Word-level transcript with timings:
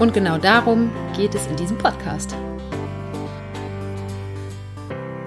Und 0.00 0.14
genau 0.14 0.38
darum 0.38 0.90
geht 1.14 1.34
es 1.34 1.46
in 1.46 1.56
diesem 1.56 1.76
Podcast. 1.76 2.34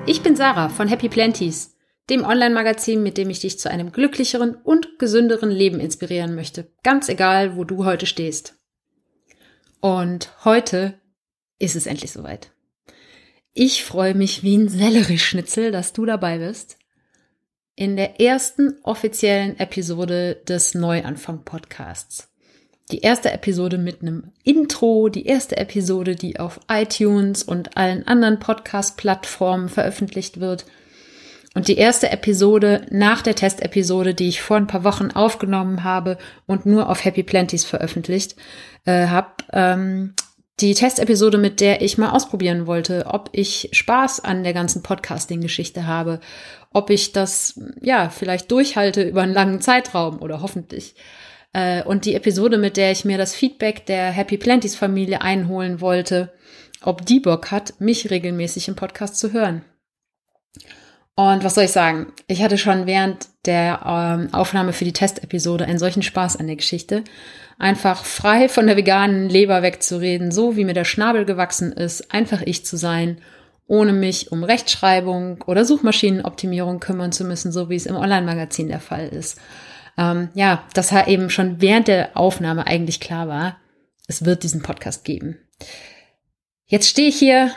Ich 0.07 0.23
bin 0.23 0.35
Sarah 0.35 0.69
von 0.69 0.87
Happy 0.87 1.09
Planties, 1.09 1.77
dem 2.09 2.23
Online-Magazin, 2.23 3.03
mit 3.03 3.19
dem 3.19 3.29
ich 3.29 3.39
dich 3.39 3.59
zu 3.59 3.69
einem 3.69 3.91
glücklicheren 3.91 4.55
und 4.55 4.97
gesünderen 4.97 5.51
Leben 5.51 5.79
inspirieren 5.79 6.33
möchte, 6.33 6.71
ganz 6.81 7.07
egal, 7.07 7.55
wo 7.55 7.65
du 7.65 7.85
heute 7.85 8.07
stehst. 8.07 8.55
Und 9.79 10.33
heute 10.43 10.99
ist 11.59 11.75
es 11.75 11.85
endlich 11.85 12.11
soweit. 12.11 12.49
Ich 13.53 13.83
freue 13.83 14.15
mich 14.15 14.41
wie 14.41 14.57
ein 14.57 14.69
Sellerieschnitzel, 14.69 15.71
dass 15.71 15.93
du 15.93 16.03
dabei 16.07 16.39
bist. 16.39 16.79
In 17.75 17.95
der 17.95 18.19
ersten 18.19 18.79
offiziellen 18.81 19.59
Episode 19.59 20.41
des 20.47 20.73
Neuanfang-Podcasts 20.73 22.32
die 22.91 22.99
erste 22.99 23.31
Episode 23.31 23.77
mit 23.77 24.01
einem 24.01 24.31
Intro, 24.43 25.09
die 25.09 25.25
erste 25.25 25.57
Episode, 25.57 26.15
die 26.15 26.39
auf 26.39 26.59
iTunes 26.69 27.43
und 27.43 27.77
allen 27.77 28.05
anderen 28.07 28.39
Podcast-Plattformen 28.39 29.69
veröffentlicht 29.69 30.39
wird. 30.39 30.65
Und 31.55 31.67
die 31.67 31.77
erste 31.77 32.09
Episode 32.09 32.85
nach 32.89 33.21
der 33.21 33.35
Testepisode, 33.35 34.13
die 34.13 34.27
ich 34.27 34.41
vor 34.41 34.57
ein 34.57 34.67
paar 34.67 34.83
Wochen 34.83 35.11
aufgenommen 35.11 35.83
habe 35.83 36.17
und 36.47 36.65
nur 36.65 36.89
auf 36.89 37.05
Happy 37.05 37.23
Planties 37.23 37.63
veröffentlicht 37.63 38.35
äh, 38.85 39.07
habe. 39.07 39.29
Ähm, 39.51 40.15
die 40.59 40.73
Testepisode, 40.73 41.37
mit 41.37 41.61
der 41.61 41.81
ich 41.81 41.97
mal 41.97 42.11
ausprobieren 42.11 42.67
wollte, 42.67 43.05
ob 43.07 43.29
ich 43.33 43.69
Spaß 43.71 44.21
an 44.21 44.43
der 44.43 44.53
ganzen 44.53 44.83
Podcasting-Geschichte 44.83 45.87
habe, 45.87 46.19
ob 46.71 46.89
ich 46.89 47.11
das 47.11 47.59
ja 47.81 48.09
vielleicht 48.09 48.51
durchhalte 48.51 49.03
über 49.03 49.21
einen 49.21 49.33
langen 49.33 49.61
Zeitraum 49.61 50.21
oder 50.21 50.41
hoffentlich. 50.41 50.95
Äh, 51.53 51.83
und 51.83 52.05
die 52.05 52.15
Episode, 52.15 52.57
mit 52.57 52.77
der 52.77 52.91
ich 52.91 53.05
mir 53.05 53.17
das 53.17 53.35
Feedback 53.35 53.85
der 53.85 54.11
Happy 54.11 54.37
Planties 54.37 54.75
Familie 54.75 55.21
einholen 55.21 55.79
wollte, 55.79 56.33
ob 56.81 57.05
die 57.05 57.19
Bock 57.19 57.51
hat, 57.51 57.79
mich 57.79 58.09
regelmäßig 58.09 58.67
im 58.67 58.75
Podcast 58.75 59.17
zu 59.17 59.31
hören. 59.31 59.63
Und 61.15 61.43
was 61.43 61.55
soll 61.55 61.65
ich 61.65 61.71
sagen? 61.71 62.07
Ich 62.27 62.41
hatte 62.41 62.57
schon 62.57 62.87
während 62.87 63.27
der 63.45 63.81
ähm, 63.85 64.33
Aufnahme 64.33 64.73
für 64.73 64.83
die 64.83 64.93
Testepisode 64.93 65.65
einen 65.65 65.77
solchen 65.77 66.01
Spaß 66.01 66.37
an 66.37 66.47
der 66.47 66.55
Geschichte. 66.55 67.03
Einfach 67.59 68.03
frei 68.03 68.49
von 68.49 68.65
der 68.65 68.77
veganen 68.77 69.29
Leber 69.29 69.61
wegzureden, 69.61 70.31
so 70.31 70.55
wie 70.55 70.65
mir 70.65 70.73
der 70.73 70.85
Schnabel 70.85 71.25
gewachsen 71.25 71.71
ist, 71.71 72.11
einfach 72.11 72.41
ich 72.41 72.65
zu 72.65 72.77
sein, 72.77 73.19
ohne 73.67 73.93
mich 73.93 74.31
um 74.31 74.43
Rechtschreibung 74.43 75.43
oder 75.45 75.65
Suchmaschinenoptimierung 75.65 76.79
kümmern 76.79 77.11
zu 77.11 77.25
müssen, 77.25 77.51
so 77.51 77.69
wie 77.69 77.75
es 77.75 77.85
im 77.85 77.95
Online-Magazin 77.95 78.67
der 78.67 78.79
Fall 78.79 79.07
ist 79.07 79.39
ähm, 79.97 80.29
ja, 80.33 80.63
dass 80.73 80.91
halt 80.91 81.07
eben 81.07 81.29
schon 81.29 81.61
während 81.61 81.87
der 81.87 82.17
Aufnahme 82.17 82.67
eigentlich 82.67 82.99
klar 82.99 83.27
war, 83.27 83.57
es 84.07 84.25
wird 84.25 84.43
diesen 84.43 84.61
Podcast 84.61 85.03
geben. 85.05 85.37
Jetzt 86.65 86.89
stehe 86.89 87.09
ich 87.09 87.17
hier 87.17 87.51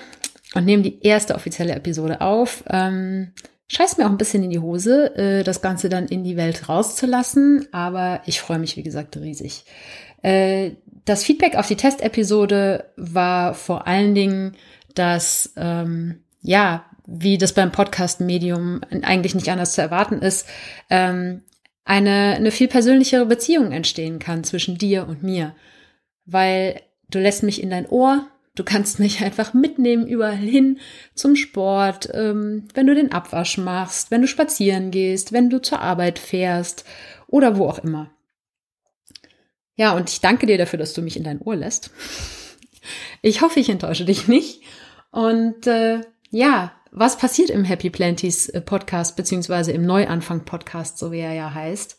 und 0.55 0.65
nehme 0.65 0.83
die 0.83 1.03
erste 1.03 1.35
offizielle 1.35 1.75
Episode 1.75 2.21
auf. 2.21 2.65
Ähm, 2.69 3.33
scheiß 3.69 3.99
mir 3.99 4.07
auch 4.07 4.11
ein 4.11 4.19
bisschen 4.19 4.45
in 4.45 4.51
die 4.51 4.59
Hose, 4.59 5.15
äh, 5.17 5.43
das 5.43 5.63
Ganze 5.63 5.89
dann 5.89 6.07
in 6.07 6.25
die 6.25 6.37
Welt 6.37 6.69
rauszulassen, 6.69 7.69
aber 7.73 8.21
ich 8.27 8.41
freue 8.41 8.59
mich, 8.59 8.77
wie 8.77 8.83
gesagt, 8.83 9.17
riesig. 9.17 9.65
Äh, 10.23 10.73
das 11.05 11.25
Feedback 11.25 11.57
auf 11.57 11.69
die 11.69 11.77
Testepisode 11.77 12.85
war 12.97 13.55
vor 13.55 13.87
allen 13.87 14.15
Dingen, 14.15 14.57
dass, 14.95 15.53
ähm, 15.57 16.23
ja, 16.43 16.85
wie 17.07 17.39
das 17.39 17.53
beim 17.53 17.71
Podcast-Medium 17.71 18.81
eigentlich 19.03 19.35
nicht 19.35 19.49
anders 19.49 19.75
zu 19.75 19.83
erwarten 19.83 20.21
ist, 20.21 20.49
ähm, 20.91 21.43
eine, 21.87 22.35
eine 22.35 22.51
viel 22.51 22.69
persönlichere 22.69 23.25
Beziehung 23.25 23.73
entstehen 23.73 24.19
kann 24.19 24.45
zwischen 24.45 24.77
dir 24.77 25.07
und 25.07 25.23
mir. 25.23 25.55
Weil 26.27 26.83
du 27.09 27.21
lässt 27.21 27.45
mich 27.45 27.63
in 27.63 27.71
dein 27.71 27.87
Ohr, 27.89 28.27
du 28.57 28.65
kannst 28.65 28.99
mich 28.99 29.21
einfach 29.25 29.55
mitnehmen 29.55 30.07
überall 30.07 30.37
hin 30.37 30.81
zum 31.15 31.37
Sport, 31.37 32.11
ähm, 32.13 32.67
wenn 32.75 32.89
du 32.89 32.95
den 32.95 33.13
Abwasch 33.13 33.57
machst, 33.57 34.11
wenn 34.11 34.21
du 34.21 34.29
spazieren 34.29 34.91
gehst, 34.91 35.33
wenn 35.33 35.49
du 35.49 35.63
zur 35.63 35.81
Arbeit 35.81 36.19
fährst 36.19 36.85
oder 37.29 37.57
wo 37.57 37.69
auch 37.69 37.79
immer. 37.79 38.11
Ja, 39.77 39.93
und 39.93 40.11
ich 40.11 40.21
danke 40.21 40.47
dir 40.47 40.59
dafür, 40.59 40.79
dass 40.79 40.93
du 40.93 41.03
mich 41.03 41.17
in 41.17 41.25
dein 41.25 41.41
Ohr 41.41 41.57
lässt. 41.57 41.91
Ich 43.21 43.41
hoffe, 43.41 43.59
ich 43.59 43.69
enttäusche 43.69 44.05
dich 44.05 44.29
nicht. 44.29 44.63
Und 45.11 45.67
äh, 45.67 46.03
ja, 46.31 46.71
was 46.97 47.19
passiert 47.19 47.51
im 47.51 47.65
Happy 47.65 47.91
Planties 47.91 48.49
äh, 48.49 48.61
Podcast, 48.63 49.17
beziehungsweise 49.17 49.71
im 49.71 49.85
Neuanfang 49.85 50.47
Podcast, 50.47 50.97
so 50.97 51.13
wie 51.13 51.21
er 51.21 51.35
ja 51.35 51.53
heißt? 51.53 51.99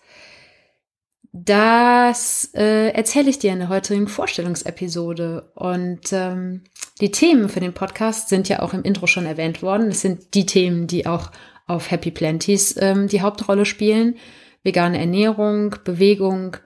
Das 1.31 2.49
äh, 2.55 2.89
erzähle 2.89 3.29
ich 3.29 3.37
dir 3.37 3.53
in 3.53 3.59
der 3.59 3.69
heutigen 3.69 4.07
Vorstellungsepisode. 4.07 5.51
Und 5.53 6.11
ähm, 6.11 6.63
die 6.99 7.11
Themen 7.11 7.47
für 7.47 7.59
den 7.59 7.73
Podcast 7.73 8.29
sind 8.29 8.49
ja 8.49 8.63
auch 8.63 8.73
im 8.73 8.81
Intro 8.81 9.05
schon 9.05 9.27
erwähnt 9.27 9.61
worden. 9.61 9.89
Es 9.89 10.01
sind 10.01 10.33
die 10.33 10.47
Themen, 10.47 10.87
die 10.87 11.05
auch 11.05 11.31
auf 11.67 11.91
Happy 11.91 12.09
Planties 12.09 12.75
ähm, 12.79 13.07
die 13.07 13.21
Hauptrolle 13.21 13.65
spielen. 13.65 14.15
Vegane 14.63 14.97
Ernährung, 14.97 15.75
Bewegung, 15.83 16.57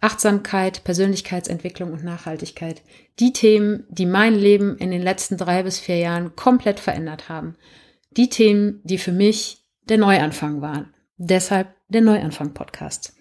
Achtsamkeit, 0.00 0.84
Persönlichkeitsentwicklung 0.84 1.92
und 1.92 2.04
Nachhaltigkeit. 2.04 2.82
Die 3.18 3.32
Themen, 3.32 3.84
die 3.88 4.06
mein 4.06 4.34
Leben 4.34 4.76
in 4.76 4.90
den 4.90 5.02
letzten 5.02 5.36
drei 5.36 5.62
bis 5.62 5.78
vier 5.78 5.98
Jahren 5.98 6.36
komplett 6.36 6.80
verändert 6.80 7.28
haben. 7.28 7.56
Die 8.10 8.28
Themen, 8.28 8.80
die 8.84 8.98
für 8.98 9.12
mich 9.12 9.64
der 9.88 9.98
Neuanfang 9.98 10.60
waren. 10.60 10.94
Deshalb 11.16 11.74
der 11.88 12.02
Neuanfang-Podcast. 12.02 13.14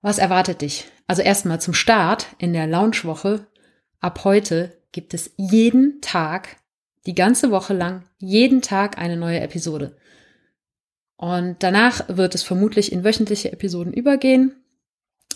Was 0.00 0.18
erwartet 0.18 0.62
dich? 0.62 0.86
Also 1.06 1.22
erstmal 1.22 1.60
zum 1.60 1.74
Start 1.74 2.26
in 2.38 2.52
der 2.52 2.66
Launchwoche. 2.66 3.46
Ab 4.00 4.24
heute 4.24 4.76
gibt 4.92 5.14
es 5.14 5.32
jeden 5.36 6.00
Tag, 6.00 6.56
die 7.06 7.14
ganze 7.14 7.50
Woche 7.50 7.74
lang, 7.74 8.04
jeden 8.18 8.62
Tag 8.62 8.98
eine 8.98 9.16
neue 9.16 9.40
Episode. 9.40 9.96
Und 11.16 11.62
danach 11.62 12.08
wird 12.08 12.34
es 12.34 12.42
vermutlich 12.42 12.92
in 12.92 13.04
wöchentliche 13.04 13.52
Episoden 13.52 13.92
übergehen. 13.92 14.61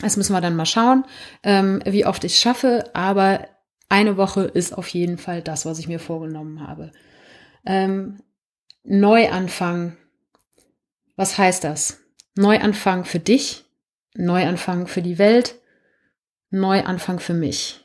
Das 0.00 0.16
müssen 0.16 0.32
wir 0.32 0.40
dann 0.40 0.56
mal 0.56 0.66
schauen, 0.66 1.04
ähm, 1.42 1.82
wie 1.84 2.06
oft 2.06 2.24
ich 2.24 2.38
schaffe. 2.38 2.90
Aber 2.94 3.46
eine 3.88 4.16
Woche 4.16 4.42
ist 4.42 4.76
auf 4.76 4.88
jeden 4.88 5.18
Fall 5.18 5.42
das, 5.42 5.64
was 5.64 5.78
ich 5.78 5.88
mir 5.88 6.00
vorgenommen 6.00 6.66
habe. 6.66 6.92
Ähm, 7.64 8.22
Neuanfang. 8.84 9.96
Was 11.16 11.38
heißt 11.38 11.64
das? 11.64 11.98
Neuanfang 12.36 13.04
für 13.04 13.18
dich, 13.18 13.64
Neuanfang 14.14 14.86
für 14.86 15.00
die 15.00 15.18
Welt, 15.18 15.56
Neuanfang 16.50 17.18
für 17.18 17.34
mich. 17.34 17.80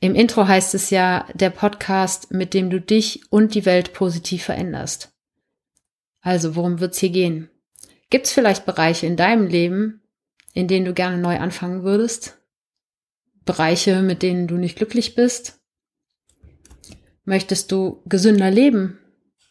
Im 0.00 0.14
Intro 0.14 0.46
heißt 0.46 0.74
es 0.74 0.90
ja 0.90 1.26
der 1.34 1.50
Podcast, 1.50 2.32
mit 2.32 2.52
dem 2.52 2.68
du 2.68 2.80
dich 2.80 3.32
und 3.32 3.54
die 3.54 3.64
Welt 3.64 3.92
positiv 3.92 4.44
veränderst. 4.44 5.12
Also, 6.20 6.56
worum 6.56 6.80
wird's 6.80 6.98
hier 6.98 7.10
gehen? 7.10 7.50
Gibt's 8.10 8.32
vielleicht 8.32 8.66
Bereiche 8.66 9.06
in 9.06 9.16
deinem 9.16 9.46
Leben, 9.46 10.02
in 10.56 10.68
denen 10.68 10.86
du 10.86 10.94
gerne 10.94 11.18
neu 11.18 11.36
anfangen 11.36 11.82
würdest? 11.82 12.38
Bereiche, 13.44 14.00
mit 14.00 14.22
denen 14.22 14.48
du 14.48 14.56
nicht 14.56 14.76
glücklich 14.76 15.14
bist? 15.14 15.60
Möchtest 17.24 17.70
du 17.70 18.02
gesünder 18.06 18.50
leben 18.50 18.98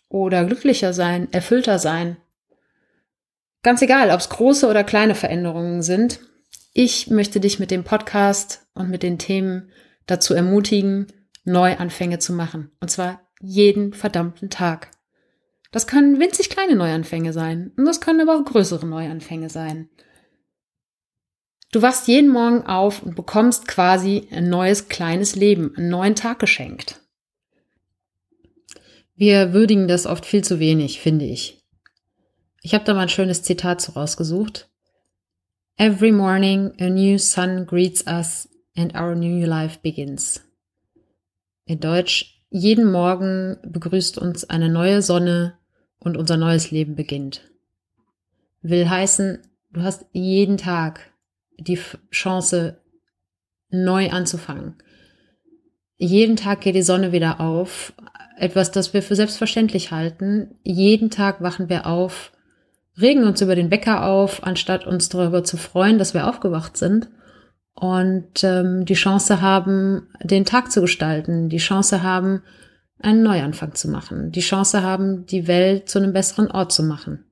oder 0.09 0.43
glücklicher 0.45 0.93
sein, 0.93 1.31
erfüllter 1.31 1.77
sein? 1.77 2.17
Ganz 3.61 3.83
egal, 3.83 4.09
ob 4.09 4.19
es 4.19 4.29
große 4.29 4.67
oder 4.67 4.83
kleine 4.83 5.13
Veränderungen 5.13 5.83
sind. 5.83 6.21
Ich 6.73 7.07
möchte 7.11 7.39
dich 7.39 7.59
mit 7.59 7.69
dem 7.69 7.83
Podcast 7.83 8.65
und 8.73 8.89
mit 8.89 9.03
den 9.03 9.19
Themen 9.19 9.69
dazu 10.07 10.33
ermutigen, 10.33 11.05
Neuanfänge 11.43 12.17
zu 12.17 12.33
machen. 12.33 12.71
Und 12.79 12.89
zwar 12.89 13.21
jeden 13.39 13.93
verdammten 13.93 14.49
Tag. 14.49 14.89
Das 15.71 15.85
können 15.85 16.19
winzig 16.19 16.49
kleine 16.49 16.75
Neuanfänge 16.75 17.31
sein. 17.31 17.73
Und 17.77 17.85
das 17.85 18.01
können 18.01 18.21
aber 18.21 18.39
auch 18.39 18.45
größere 18.45 18.87
Neuanfänge 18.87 19.51
sein. 19.51 19.89
Du 21.75 21.81
wachst 21.81 22.07
jeden 22.07 22.29
Morgen 22.29 22.65
auf 22.65 23.03
und 23.03 23.17
bekommst 23.17 23.67
quasi 23.67 24.29
ein 24.31 24.47
neues 24.47 24.87
kleines 24.87 25.35
Leben, 25.35 25.75
einen 25.75 25.89
neuen 25.89 26.15
Tag 26.15 26.39
geschenkt. 26.39 27.01
Wir 29.17 29.51
würdigen 29.51 29.89
das 29.89 30.05
oft 30.05 30.25
viel 30.25 30.41
zu 30.41 30.61
wenig, 30.61 31.01
finde 31.01 31.25
ich. 31.25 31.61
Ich 32.61 32.73
habe 32.73 32.85
da 32.85 32.93
mal 32.93 33.01
ein 33.01 33.09
schönes 33.09 33.43
Zitat 33.43 33.81
zu 33.81 33.91
rausgesucht. 33.91 34.69
Every 35.75 36.13
morning 36.13 36.71
a 36.79 36.87
new 36.87 37.17
sun 37.17 37.65
greets 37.65 38.07
us 38.07 38.47
and 38.77 38.95
our 38.95 39.13
new 39.13 39.45
life 39.45 39.79
begins. 39.83 40.45
In 41.65 41.81
Deutsch, 41.81 42.41
jeden 42.51 42.89
Morgen 42.89 43.57
begrüßt 43.63 44.17
uns 44.17 44.49
eine 44.49 44.69
neue 44.69 45.01
Sonne 45.01 45.57
und 45.99 46.15
unser 46.15 46.37
neues 46.37 46.71
Leben 46.71 46.95
beginnt. 46.95 47.41
Will 48.61 48.89
heißen, 48.89 49.41
du 49.73 49.81
hast 49.81 50.05
jeden 50.13 50.55
Tag 50.55 51.11
die 51.57 51.79
Chance, 52.11 52.77
neu 53.69 54.09
anzufangen. 54.11 54.75
Jeden 55.97 56.35
Tag 56.35 56.61
geht 56.61 56.75
die 56.75 56.81
Sonne 56.81 57.11
wieder 57.11 57.39
auf. 57.39 57.93
Etwas, 58.37 58.71
das 58.71 58.93
wir 58.93 59.01
für 59.01 59.15
selbstverständlich 59.15 59.91
halten. 59.91 60.55
Jeden 60.63 61.09
Tag 61.09 61.41
wachen 61.41 61.69
wir 61.69 61.85
auf, 61.85 62.31
regen 62.99 63.23
uns 63.23 63.41
über 63.41 63.55
den 63.55 63.71
Wecker 63.71 64.05
auf, 64.05 64.43
anstatt 64.43 64.85
uns 64.85 65.09
darüber 65.09 65.43
zu 65.43 65.57
freuen, 65.57 65.97
dass 65.97 66.13
wir 66.13 66.27
aufgewacht 66.27 66.77
sind 66.77 67.09
und 67.75 68.43
ähm, 68.43 68.85
die 68.85 68.93
Chance 68.93 69.41
haben, 69.41 70.07
den 70.23 70.45
Tag 70.45 70.71
zu 70.71 70.81
gestalten, 70.81 71.49
die 71.49 71.57
Chance 71.57 72.03
haben, 72.03 72.41
einen 72.99 73.23
Neuanfang 73.23 73.73
zu 73.75 73.89
machen, 73.89 74.31
die 74.31 74.39
Chance 74.39 74.81
haben, 74.81 75.25
die 75.25 75.47
Welt 75.47 75.89
zu 75.89 75.99
einem 75.99 76.13
besseren 76.13 76.49
Ort 76.49 76.71
zu 76.71 76.83
machen. 76.83 77.25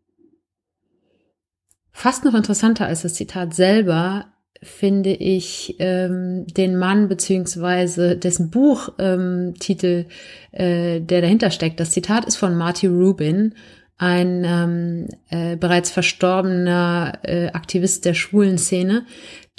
Fast 1.94 2.25
noch 2.25 2.34
interessanter 2.34 2.88
als 2.88 3.04
das 3.04 3.13
Zitat 3.13 3.54
selber 3.54 4.25
finde 4.62 5.12
ich 5.12 5.75
ähm, 5.80 6.48
den 6.48 6.75
Mann 6.78 7.07
beziehungsweise 7.07 8.18
dessen 8.18 8.50
Buchtitel, 8.50 10.06
ähm, 10.06 10.06
äh, 10.51 11.00
der 11.00 11.22
dahinter 11.22 11.51
steckt. 11.51 11.80
Das 11.80 11.92
Zitat 11.92 12.25
ist 12.25 12.38
von 12.38 12.56
Marty 12.56 12.88
Rubin, 12.88 13.54
ein 13.98 14.44
ähm, 14.45 15.07
äh, 15.30 15.56
bereits 15.56 15.92
verstorbener 15.92 17.19
äh, 17.24 17.48
Aktivist 17.50 18.06
der 18.06 18.16
schwulen 18.16 18.57
Szene, 18.57 19.06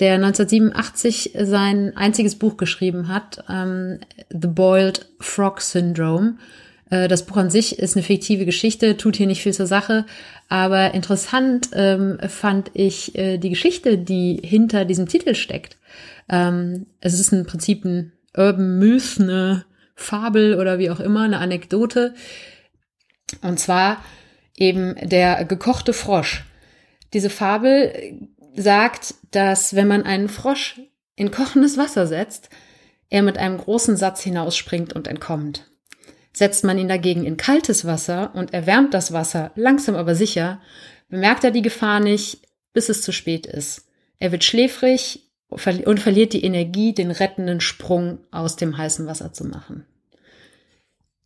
der 0.01 0.15
1987 0.15 1.35
sein 1.41 1.97
einziges 1.97 2.35
Buch 2.37 2.57
geschrieben 2.57 3.09
hat, 3.09 3.45
ähm, 3.49 4.01
The 4.31 4.49
Boiled 4.49 5.07
Frog 5.21 5.61
Syndrome. 5.61 6.37
Äh, 6.91 7.09
das 7.09 7.27
Buch 7.27 7.37
an 7.37 7.51
sich 7.51 7.79
ist 7.79 7.97
eine 7.97 8.05
fiktive 8.05 8.45
Geschichte, 8.45 8.97
tut 8.97 9.17
hier 9.17 9.27
nicht 9.27 9.43
viel 9.43 9.55
zur 9.55 9.67
Sache, 9.67 10.07
aber 10.49 10.95
interessant 10.95 11.71
ähm, 11.73 12.19
fand 12.29 12.71
ich 12.75 13.17
äh, 13.17 13.39
die 13.39 13.51
Geschichte, 13.51 13.99
die 13.99 14.41
hinter 14.43 14.85
diesem 14.85 15.09
Titel 15.09 15.35
steckt. 15.35 15.77
Ähm, 16.29 16.87
es 17.01 17.19
ist 17.19 17.33
im 17.33 17.47
Prinzip 17.47 17.85
ein 17.85 18.13
Urban 18.37 18.79
Myth, 18.79 19.17
eine 19.21 19.65
Fabel 19.95 20.59
oder 20.59 20.79
wie 20.79 20.91
auch 20.91 21.01
immer, 21.01 21.23
eine 21.23 21.39
Anekdote. 21.39 22.15
Und 23.43 23.59
zwar 23.59 24.03
eben 24.57 24.95
der 25.03 25.45
gekochte 25.45 25.93
Frosch. 25.93 26.45
Diese 27.13 27.31
Fabel 27.31 28.29
sagt, 28.57 29.15
dass 29.31 29.75
wenn 29.75 29.89
man 29.89 30.03
einen 30.03 30.29
Frosch 30.29 30.81
in 31.17 31.31
kochendes 31.31 31.77
Wasser 31.77 32.07
setzt, 32.07 32.51
er 33.09 33.23
mit 33.23 33.39
einem 33.39 33.59
großen 33.59 33.97
Satz 33.97 34.23
hinausspringt 34.23 34.93
und 34.93 35.07
entkommt. 35.07 35.71
Setzt 36.37 36.65
man 36.65 36.79
ihn 36.79 36.89
dagegen 36.89 37.25
in 37.25 37.37
kaltes 37.37 37.85
Wasser 37.85 38.35
und 38.35 38.53
erwärmt 38.53 38.93
das 38.93 39.13
Wasser 39.13 39.53
langsam 39.55 39.95
aber 39.95 40.17
sicher, 40.17 40.61
bemerkt 41.09 41.45
er 41.45 41.53
die 41.53 41.63
Gefahr 41.63 42.01
nicht, 42.01 42.41
bis 42.73 42.89
es 42.89 43.03
zu 43.03 43.13
spät 43.13 43.47
ist. 43.47 43.87
Er 44.19 44.33
wird 44.33 44.43
schläfrig 44.43 45.31
und 45.49 46.01
verliert 46.01 46.33
die 46.33 46.45
Energie, 46.45 46.93
den 46.93 47.13
rettenden 47.13 47.61
Sprung 47.61 48.19
aus 48.33 48.57
dem 48.57 48.77
heißen 48.77 49.07
Wasser 49.07 49.33
zu 49.33 49.45
machen. 49.45 49.87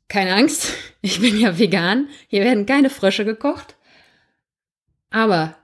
Keine 0.09 0.35
Angst, 0.35 0.75
ich 1.01 1.21
bin 1.21 1.41
ja 1.41 1.59
vegan, 1.59 2.09
hier 2.27 2.45
werden 2.45 2.67
keine 2.67 2.91
Frösche 2.91 3.25
gekocht. 3.25 3.77
Aber 5.09 5.57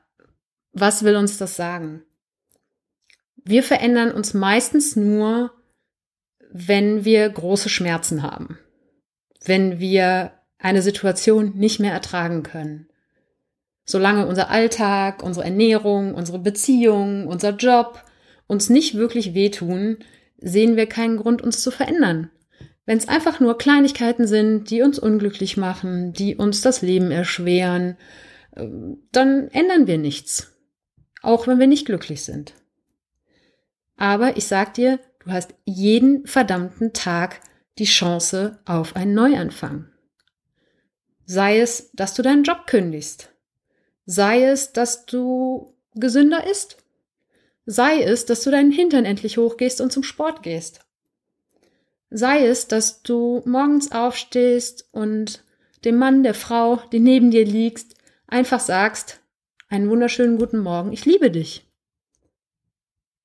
was 0.72 1.04
will 1.04 1.16
uns 1.16 1.36
das 1.36 1.54
sagen? 1.54 2.02
Wir 3.36 3.62
verändern 3.62 4.10
uns 4.10 4.32
meistens 4.32 4.96
nur, 4.96 5.52
wenn 6.50 7.04
wir 7.04 7.28
große 7.28 7.68
Schmerzen 7.68 8.22
haben 8.22 8.58
wenn 9.44 9.78
wir 9.78 10.32
eine 10.58 10.82
Situation 10.82 11.52
nicht 11.56 11.80
mehr 11.80 11.92
ertragen 11.92 12.42
können. 12.42 12.88
Solange 13.84 14.26
unser 14.26 14.50
Alltag, 14.50 15.22
unsere 15.22 15.44
Ernährung, 15.44 16.14
unsere 16.14 16.38
Beziehung, 16.38 17.26
unser 17.26 17.50
Job 17.50 18.02
uns 18.46 18.70
nicht 18.70 18.94
wirklich 18.94 19.34
wehtun, 19.34 19.98
sehen 20.38 20.76
wir 20.76 20.86
keinen 20.86 21.16
Grund, 21.16 21.42
uns 21.42 21.60
zu 21.60 21.70
verändern. 21.70 22.30
Wenn 22.86 22.98
es 22.98 23.08
einfach 23.08 23.40
nur 23.40 23.56
Kleinigkeiten 23.56 24.26
sind, 24.26 24.70
die 24.70 24.82
uns 24.82 24.98
unglücklich 24.98 25.56
machen, 25.56 26.12
die 26.12 26.36
uns 26.36 26.60
das 26.60 26.82
Leben 26.82 27.10
erschweren, 27.10 27.96
ähm, 28.56 29.02
dann 29.12 29.48
ändern 29.48 29.86
wir 29.86 29.98
nichts. 29.98 30.52
Auch 31.22 31.46
wenn 31.46 31.58
wir 31.58 31.66
nicht 31.66 31.86
glücklich 31.86 32.24
sind. 32.24 32.54
Aber 33.96 34.36
ich 34.36 34.46
sag 34.46 34.74
dir, 34.74 35.00
du 35.24 35.30
hast 35.30 35.54
jeden 35.64 36.26
verdammten 36.26 36.92
Tag 36.92 37.40
die 37.78 37.84
Chance 37.84 38.58
auf 38.64 38.96
einen 38.96 39.14
Neuanfang. 39.14 39.88
Sei 41.26 41.60
es, 41.60 41.90
dass 41.92 42.14
du 42.14 42.22
deinen 42.22 42.44
Job 42.44 42.66
kündigst. 42.66 43.30
Sei 44.06 44.44
es, 44.44 44.72
dass 44.72 45.06
du 45.06 45.74
gesünder 45.94 46.46
isst. 46.46 46.76
Sei 47.66 48.02
es, 48.02 48.26
dass 48.26 48.42
du 48.42 48.50
deinen 48.50 48.72
Hintern 48.72 49.04
endlich 49.04 49.38
hochgehst 49.38 49.80
und 49.80 49.90
zum 49.90 50.02
Sport 50.02 50.42
gehst. 50.42 50.80
Sei 52.10 52.46
es, 52.46 52.68
dass 52.68 53.02
du 53.02 53.42
morgens 53.46 53.90
aufstehst 53.90 54.88
und 54.92 55.42
dem 55.84 55.96
Mann, 55.96 56.22
der 56.22 56.34
Frau, 56.34 56.76
die 56.92 57.00
neben 57.00 57.30
dir 57.30 57.44
liegt, 57.44 57.94
einfach 58.26 58.60
sagst, 58.60 59.20
einen 59.68 59.90
wunderschönen 59.90 60.38
guten 60.38 60.58
Morgen, 60.58 60.92
ich 60.92 61.04
liebe 61.06 61.30
dich. 61.30 61.66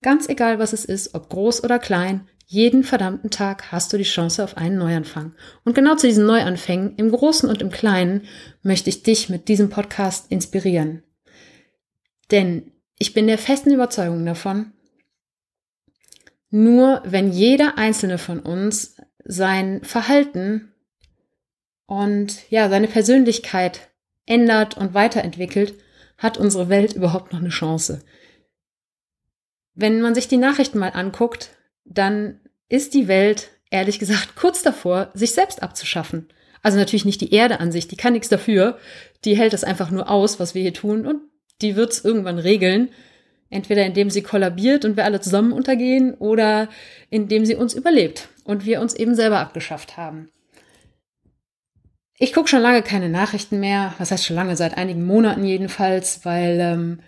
Ganz 0.02 0.30
egal, 0.30 0.60
was 0.60 0.74
es 0.74 0.86
ist, 0.86 1.14
ob 1.14 1.30
groß 1.30 1.64
oder 1.64 1.78
klein, 1.78 2.28
jeden 2.52 2.84
verdammten 2.84 3.30
Tag 3.30 3.72
hast 3.72 3.94
du 3.94 3.98
die 3.98 4.04
Chance 4.04 4.44
auf 4.44 4.58
einen 4.58 4.80
Neuanfang. 4.80 5.36
Und 5.66 5.76
genau 5.76 5.96
zu 5.96 6.08
diesen 6.08 6.26
Neuanfängen, 6.26 6.96
im 6.96 7.12
Großen 7.12 7.48
und 7.48 7.62
im 7.62 7.70
Kleinen, 7.70 8.24
möchte 8.64 8.90
ich 8.90 9.04
dich 9.04 9.30
mit 9.30 9.50
diesem 9.50 9.70
Podcast 9.70 10.32
inspirieren. 10.32 11.04
Denn 12.32 12.72
ich 12.98 13.14
bin 13.14 13.28
der 13.28 13.38
festen 13.38 13.72
Überzeugung 13.72 14.26
davon, 14.26 14.74
nur 16.50 17.04
wenn 17.06 17.32
jeder 17.32 17.78
einzelne 17.78 18.18
von 18.18 18.40
uns 18.40 18.96
sein 19.24 19.84
Verhalten 19.84 20.74
und 21.86 22.50
ja, 22.50 22.68
seine 22.68 22.88
Persönlichkeit 22.88 23.92
ändert 24.26 24.76
und 24.76 24.96
weiterentwickelt, 24.96 25.76
hat 26.18 26.40
unsere 26.40 26.68
Welt 26.68 26.94
überhaupt 26.94 27.32
noch 27.32 27.42
eine 27.42 27.50
Chance. 27.50 28.04
Wenn 29.76 30.02
man 30.02 30.16
sich 30.16 30.28
die 30.28 30.38
Nachrichten 30.38 30.80
mal 30.80 30.90
anguckt, 30.90 31.56
dann 31.90 32.40
ist 32.70 32.94
die 32.94 33.08
Welt, 33.08 33.50
ehrlich 33.72 34.00
gesagt, 34.00 34.36
kurz 34.36 34.62
davor, 34.62 35.12
sich 35.14 35.32
selbst 35.32 35.62
abzuschaffen. 35.64 36.30
Also 36.62 36.78
natürlich 36.78 37.06
nicht 37.06 37.22
die 37.22 37.34
Erde 37.34 37.60
an 37.60 37.72
sich, 37.72 37.88
die 37.88 37.96
kann 37.96 38.14
nichts 38.14 38.30
dafür. 38.30 38.78
Die 39.26 39.36
hält 39.36 39.54
es 39.54 39.64
einfach 39.64 39.92
nur 39.92 40.10
aus, 40.10 40.40
was 40.40 40.56
wir 40.56 40.62
hier 40.62 40.74
tun, 40.74 41.06
und 41.06 41.22
die 41.62 41.76
wird 41.76 41.92
es 41.92 42.06
irgendwann 42.06 42.40
regeln. 42.40 42.90
Entweder 43.50 43.86
indem 43.86 44.10
sie 44.12 44.22
kollabiert 44.22 44.86
und 44.86 44.96
wir 44.96 45.06
alle 45.06 45.22
zusammen 45.22 45.52
untergehen 45.52 46.14
oder 46.14 46.70
indem 47.10 47.46
sie 47.46 47.56
uns 47.56 47.74
überlebt 47.74 48.30
und 48.44 48.66
wir 48.66 48.80
uns 48.80 48.94
eben 48.94 49.16
selber 49.16 49.40
abgeschafft 49.40 49.98
haben. 49.98 50.30
Ich 52.20 52.34
gucke 52.34 52.50
schon 52.50 52.62
lange 52.62 52.84
keine 52.84 53.10
Nachrichten 53.10 53.60
mehr, 53.60 53.96
was 53.98 54.12
heißt 54.12 54.26
schon 54.26 54.36
lange, 54.36 54.56
seit 54.56 54.78
einigen 54.78 55.06
Monaten 55.06 55.46
jedenfalls, 55.46 56.26
weil 56.26 56.60
ähm, 56.60 57.00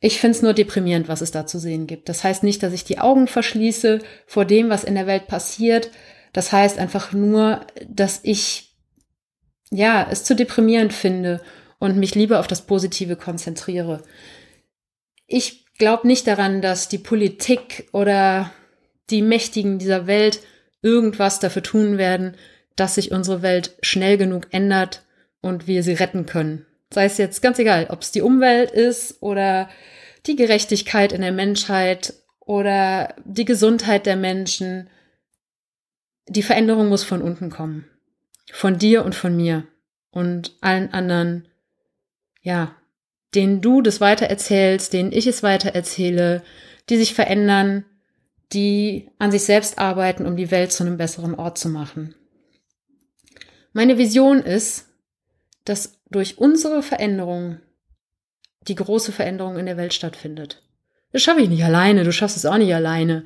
ich 0.00 0.18
finde 0.18 0.36
es 0.36 0.42
nur 0.42 0.54
deprimierend, 0.54 1.08
was 1.08 1.20
es 1.20 1.30
da 1.30 1.46
zu 1.46 1.58
sehen 1.58 1.86
gibt. 1.86 2.08
Das 2.08 2.24
heißt 2.24 2.42
nicht, 2.42 2.62
dass 2.62 2.72
ich 2.72 2.84
die 2.84 2.98
Augen 2.98 3.26
verschließe 3.26 4.00
vor 4.26 4.46
dem, 4.46 4.70
was 4.70 4.82
in 4.84 4.94
der 4.94 5.06
Welt 5.06 5.26
passiert. 5.26 5.90
Das 6.32 6.52
heißt 6.52 6.78
einfach 6.78 7.12
nur, 7.12 7.66
dass 7.86 8.20
ich 8.22 8.74
ja 9.70 10.06
es 10.10 10.24
zu 10.24 10.34
deprimierend 10.34 10.94
finde 10.94 11.42
und 11.78 11.98
mich 11.98 12.14
lieber 12.14 12.40
auf 12.40 12.46
das 12.46 12.62
Positive 12.62 13.16
konzentriere. 13.16 14.02
Ich 15.26 15.66
glaube 15.76 16.06
nicht 16.06 16.26
daran, 16.26 16.62
dass 16.62 16.88
die 16.88 16.98
Politik 16.98 17.88
oder 17.92 18.52
die 19.10 19.22
Mächtigen 19.22 19.78
dieser 19.78 20.06
Welt 20.06 20.40
irgendwas 20.82 21.40
dafür 21.40 21.62
tun 21.62 21.98
werden, 21.98 22.36
dass 22.74 22.94
sich 22.94 23.12
unsere 23.12 23.42
Welt 23.42 23.76
schnell 23.82 24.16
genug 24.16 24.48
ändert 24.50 25.04
und 25.42 25.66
wir 25.66 25.82
sie 25.82 25.92
retten 25.92 26.24
können. 26.24 26.66
Sei 26.92 27.04
es 27.04 27.18
jetzt 27.18 27.40
ganz 27.40 27.58
egal, 27.58 27.86
ob 27.90 28.02
es 28.02 28.10
die 28.10 28.22
Umwelt 28.22 28.70
ist 28.70 29.22
oder 29.22 29.68
die 30.26 30.36
Gerechtigkeit 30.36 31.12
in 31.12 31.20
der 31.20 31.32
Menschheit 31.32 32.14
oder 32.40 33.14
die 33.24 33.44
Gesundheit 33.44 34.06
der 34.06 34.16
Menschen. 34.16 34.90
Die 36.28 36.42
Veränderung 36.42 36.88
muss 36.88 37.04
von 37.04 37.22
unten 37.22 37.50
kommen. 37.50 37.86
Von 38.52 38.78
dir 38.78 39.04
und 39.04 39.14
von 39.14 39.36
mir 39.36 39.66
und 40.10 40.56
allen 40.60 40.92
anderen, 40.92 41.46
ja, 42.42 42.74
denen 43.34 43.60
du 43.60 43.80
das 43.80 44.00
weitererzählst, 44.00 44.92
denen 44.92 45.12
ich 45.12 45.28
es 45.28 45.44
weitererzähle, 45.44 46.42
die 46.88 46.96
sich 46.96 47.14
verändern, 47.14 47.84
die 48.52 49.08
an 49.18 49.30
sich 49.30 49.44
selbst 49.44 49.78
arbeiten, 49.78 50.26
um 50.26 50.36
die 50.36 50.50
Welt 50.50 50.72
zu 50.72 50.82
einem 50.82 50.96
besseren 50.96 51.36
Ort 51.36 51.58
zu 51.58 51.68
machen. 51.68 52.16
Meine 53.72 53.98
Vision 53.98 54.42
ist, 54.42 54.88
dass 55.64 55.99
durch 56.10 56.38
unsere 56.38 56.82
Veränderung 56.82 57.60
die 58.68 58.74
große 58.74 59.12
Veränderung 59.12 59.58
in 59.58 59.66
der 59.66 59.76
Welt 59.76 59.94
stattfindet. 59.94 60.62
Das 61.12 61.22
schaffe 61.22 61.40
ich 61.40 61.48
nicht 61.48 61.64
alleine, 61.64 62.04
du 62.04 62.12
schaffst 62.12 62.36
es 62.36 62.46
auch 62.46 62.58
nicht 62.58 62.74
alleine. 62.74 63.24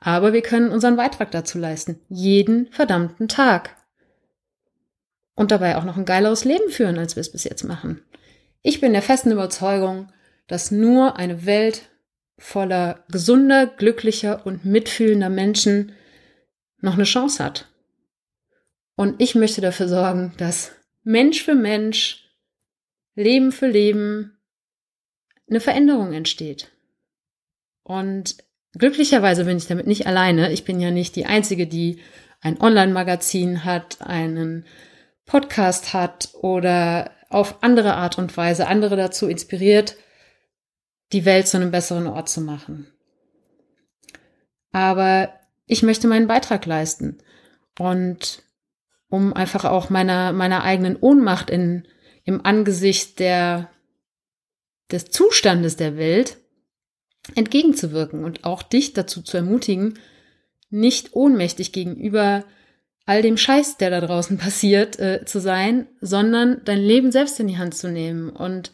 Aber 0.00 0.32
wir 0.32 0.42
können 0.42 0.70
unseren 0.70 0.96
Beitrag 0.96 1.30
dazu 1.30 1.58
leisten. 1.58 2.00
Jeden 2.08 2.70
verdammten 2.70 3.28
Tag. 3.28 3.76
Und 5.34 5.50
dabei 5.50 5.76
auch 5.76 5.84
noch 5.84 5.96
ein 5.96 6.04
geileres 6.04 6.44
Leben 6.44 6.70
führen, 6.70 6.98
als 6.98 7.16
wir 7.16 7.20
es 7.20 7.32
bis 7.32 7.44
jetzt 7.44 7.64
machen. 7.64 8.02
Ich 8.62 8.80
bin 8.80 8.92
der 8.92 9.02
festen 9.02 9.32
Überzeugung, 9.32 10.12
dass 10.46 10.70
nur 10.70 11.16
eine 11.16 11.46
Welt 11.46 11.90
voller 12.38 13.04
gesunder, 13.10 13.66
glücklicher 13.66 14.46
und 14.46 14.64
mitfühlender 14.64 15.28
Menschen 15.28 15.92
noch 16.80 16.94
eine 16.94 17.04
Chance 17.04 17.42
hat. 17.42 17.68
Und 18.96 19.20
ich 19.20 19.34
möchte 19.34 19.60
dafür 19.60 19.88
sorgen, 19.88 20.34
dass 20.38 20.72
Mensch 21.02 21.42
für 21.42 21.54
Mensch, 21.54 22.24
Leben 23.14 23.52
für 23.52 23.66
Leben 23.66 24.38
eine 25.48 25.60
Veränderung 25.60 26.12
entsteht. 26.12 26.70
Und 27.82 28.36
glücklicherweise 28.76 29.44
bin 29.44 29.56
ich 29.56 29.66
damit 29.66 29.86
nicht 29.86 30.06
alleine. 30.06 30.52
Ich 30.52 30.64
bin 30.64 30.80
ja 30.80 30.90
nicht 30.90 31.16
die 31.16 31.26
Einzige, 31.26 31.66
die 31.66 32.00
ein 32.40 32.60
Online-Magazin 32.60 33.64
hat, 33.64 34.02
einen 34.02 34.66
Podcast 35.24 35.94
hat 35.94 36.30
oder 36.34 37.10
auf 37.28 37.62
andere 37.62 37.94
Art 37.94 38.18
und 38.18 38.36
Weise 38.36 38.66
andere 38.66 38.96
dazu 38.96 39.26
inspiriert, 39.26 39.96
die 41.12 41.24
Welt 41.24 41.48
zu 41.48 41.56
einem 41.56 41.70
besseren 41.70 42.06
Ort 42.06 42.28
zu 42.28 42.40
machen. 42.40 42.86
Aber 44.72 45.32
ich 45.66 45.82
möchte 45.82 46.08
meinen 46.08 46.26
Beitrag 46.26 46.64
leisten 46.66 47.18
und 47.78 48.42
um 49.08 49.32
einfach 49.32 49.64
auch 49.64 49.90
meiner, 49.90 50.32
meiner 50.32 50.62
eigenen 50.64 50.96
Ohnmacht 50.96 51.50
in, 51.50 51.86
im 52.24 52.44
Angesicht 52.44 53.18
der, 53.18 53.70
des 54.90 55.06
Zustandes 55.06 55.76
der 55.76 55.96
Welt 55.96 56.38
entgegenzuwirken 57.34 58.24
und 58.24 58.44
auch 58.44 58.62
dich 58.62 58.92
dazu 58.92 59.22
zu 59.22 59.36
ermutigen, 59.36 59.98
nicht 60.70 61.14
ohnmächtig 61.14 61.72
gegenüber 61.72 62.44
all 63.06 63.22
dem 63.22 63.38
Scheiß, 63.38 63.78
der 63.78 63.90
da 63.90 64.00
draußen 64.00 64.38
passiert, 64.38 64.98
äh, 64.98 65.24
zu 65.24 65.40
sein, 65.40 65.88
sondern 66.00 66.60
dein 66.64 66.80
Leben 66.80 67.12
selbst 67.12 67.40
in 67.40 67.48
die 67.48 67.58
Hand 67.58 67.74
zu 67.74 67.88
nehmen 67.88 68.30
und 68.30 68.70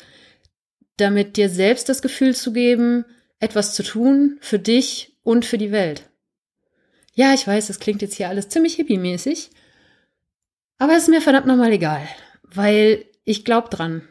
damit 0.96 1.36
dir 1.36 1.48
selbst 1.48 1.88
das 1.88 2.02
Gefühl 2.02 2.34
zu 2.34 2.52
geben, 2.52 3.04
etwas 3.40 3.74
zu 3.74 3.82
tun 3.82 4.38
für 4.40 4.58
dich 4.58 5.16
und 5.22 5.44
für 5.44 5.58
die 5.58 5.72
Welt. 5.72 6.08
Ja, 7.12 7.32
ich 7.34 7.46
weiß, 7.46 7.68
das 7.68 7.80
klingt 7.80 8.02
jetzt 8.02 8.14
hier 8.14 8.28
alles 8.28 8.48
ziemlich 8.48 8.74
hippie-mäßig, 8.76 9.50
aber 10.78 10.92
es 10.92 11.04
ist 11.04 11.08
mir 11.08 11.20
verdammt 11.20 11.46
nochmal 11.46 11.72
egal, 11.72 12.02
weil 12.42 13.04
ich 13.24 13.44
glaube 13.44 13.68
dran. 13.68 14.02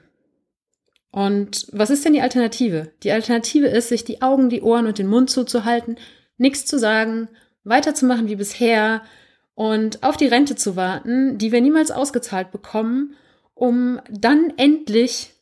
Und 1.12 1.68
was 1.72 1.92
ist 1.92 2.06
denn 2.06 2.14
die 2.14 2.22
Alternative? 2.22 2.92
Die 3.04 3.12
Alternative 3.12 3.68
ist, 3.68 3.90
sich 3.90 4.04
die 4.04 4.22
Augen, 4.22 4.50
die 4.50 4.64
Ohren 4.64 4.88
und 4.88 4.98
den 4.98 5.08
Mund 5.08 5.30
zuzuhalten, 5.30 5.98
nichts 6.38 6.66
zu 6.66 6.80
sagen, 6.80 7.30
weiterzumachen 7.64 8.28
wie 8.28 8.36
bisher 8.36 9.04
und 9.54 10.02
auf 10.02 10.18
die 10.18 10.26
Rente 10.26 10.56
zu 10.56 10.76
warten, 10.76 11.38
die 11.38 11.52
wir 11.52 11.62
niemals 11.62 11.92
ausgezahlt 11.92 12.52
bekommen, 12.52 13.16
um 13.54 14.00
dann 14.10 14.54
endlich 14.58 15.34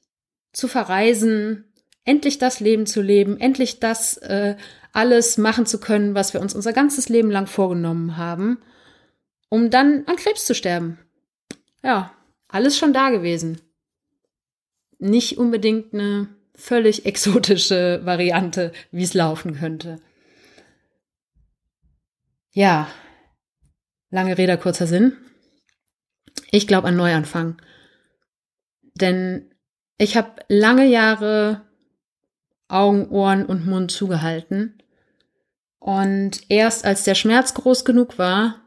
zu 0.51 0.67
verreisen, 0.67 1.65
endlich 2.03 2.37
das 2.37 2.59
Leben 2.59 2.85
zu 2.85 3.01
leben, 3.01 3.39
endlich 3.39 3.79
das 3.79 4.17
äh, 4.17 4.57
alles 4.91 5.37
machen 5.37 5.65
zu 5.65 5.79
können, 5.79 6.15
was 6.15 6.33
wir 6.33 6.41
uns 6.41 6.53
unser 6.53 6.73
ganzes 6.73 7.09
Leben 7.09 7.31
lang 7.31 7.47
vorgenommen 7.47 8.17
haben, 8.17 8.59
um 9.49 9.69
dann 9.69 10.03
an 10.07 10.17
Krebs 10.17 10.45
zu 10.45 10.53
sterben. 10.53 10.99
Ja, 11.83 12.13
alles 12.47 12.77
schon 12.77 12.93
da 12.93 13.09
gewesen. 13.09 13.61
Nicht 14.99 15.37
unbedingt 15.37 15.93
eine 15.93 16.29
völlig 16.55 17.05
exotische 17.05 18.01
Variante, 18.05 18.71
wie 18.91 19.03
es 19.03 19.13
laufen 19.13 19.55
könnte. 19.55 19.99
Ja, 22.53 22.87
lange 24.09 24.37
Rede, 24.37 24.57
kurzer 24.57 24.87
Sinn. 24.87 25.17
Ich 26.51 26.67
glaube 26.67 26.89
an 26.89 26.97
Neuanfang. 26.97 27.61
Denn 28.95 29.53
ich 29.97 30.17
habe 30.17 30.41
lange 30.49 30.85
Jahre 30.85 31.65
Augen, 32.67 33.09
Ohren 33.09 33.45
und 33.45 33.65
Mund 33.65 33.91
zugehalten. 33.91 34.81
Und 35.79 36.41
erst 36.49 36.85
als 36.85 37.03
der 37.03 37.15
Schmerz 37.15 37.53
groß 37.53 37.85
genug 37.85 38.17
war, 38.17 38.61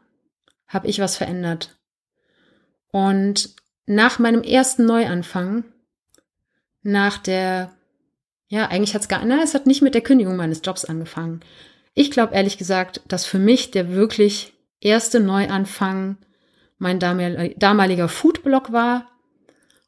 habe 0.67 0.87
ich 0.87 0.99
was 0.99 1.15
verändert. 1.15 1.74
Und 2.95 3.49
nach 3.87 4.19
meinem 4.19 4.41
ersten 4.41 4.85
Neuanfang, 4.85 5.65
nach 6.81 7.17
der, 7.17 7.73
ja, 8.47 8.67
eigentlich 8.67 8.95
hat 8.95 9.01
es 9.01 9.09
gar, 9.09 9.25
na, 9.25 9.43
es 9.43 9.53
hat 9.53 9.67
nicht 9.67 9.81
mit 9.81 9.95
der 9.95 10.01
Kündigung 10.01 10.37
meines 10.37 10.61
Jobs 10.63 10.85
angefangen. 10.85 11.41
Ich 11.93 12.09
glaube 12.09 12.33
ehrlich 12.33 12.57
gesagt, 12.57 13.01
dass 13.09 13.25
für 13.25 13.37
mich 13.37 13.71
der 13.71 13.91
wirklich 13.91 14.53
erste 14.79 15.19
Neuanfang 15.19 16.19
mein 16.77 16.97
damaliger 16.99 18.07
Foodblog 18.07 18.71
war 18.71 19.11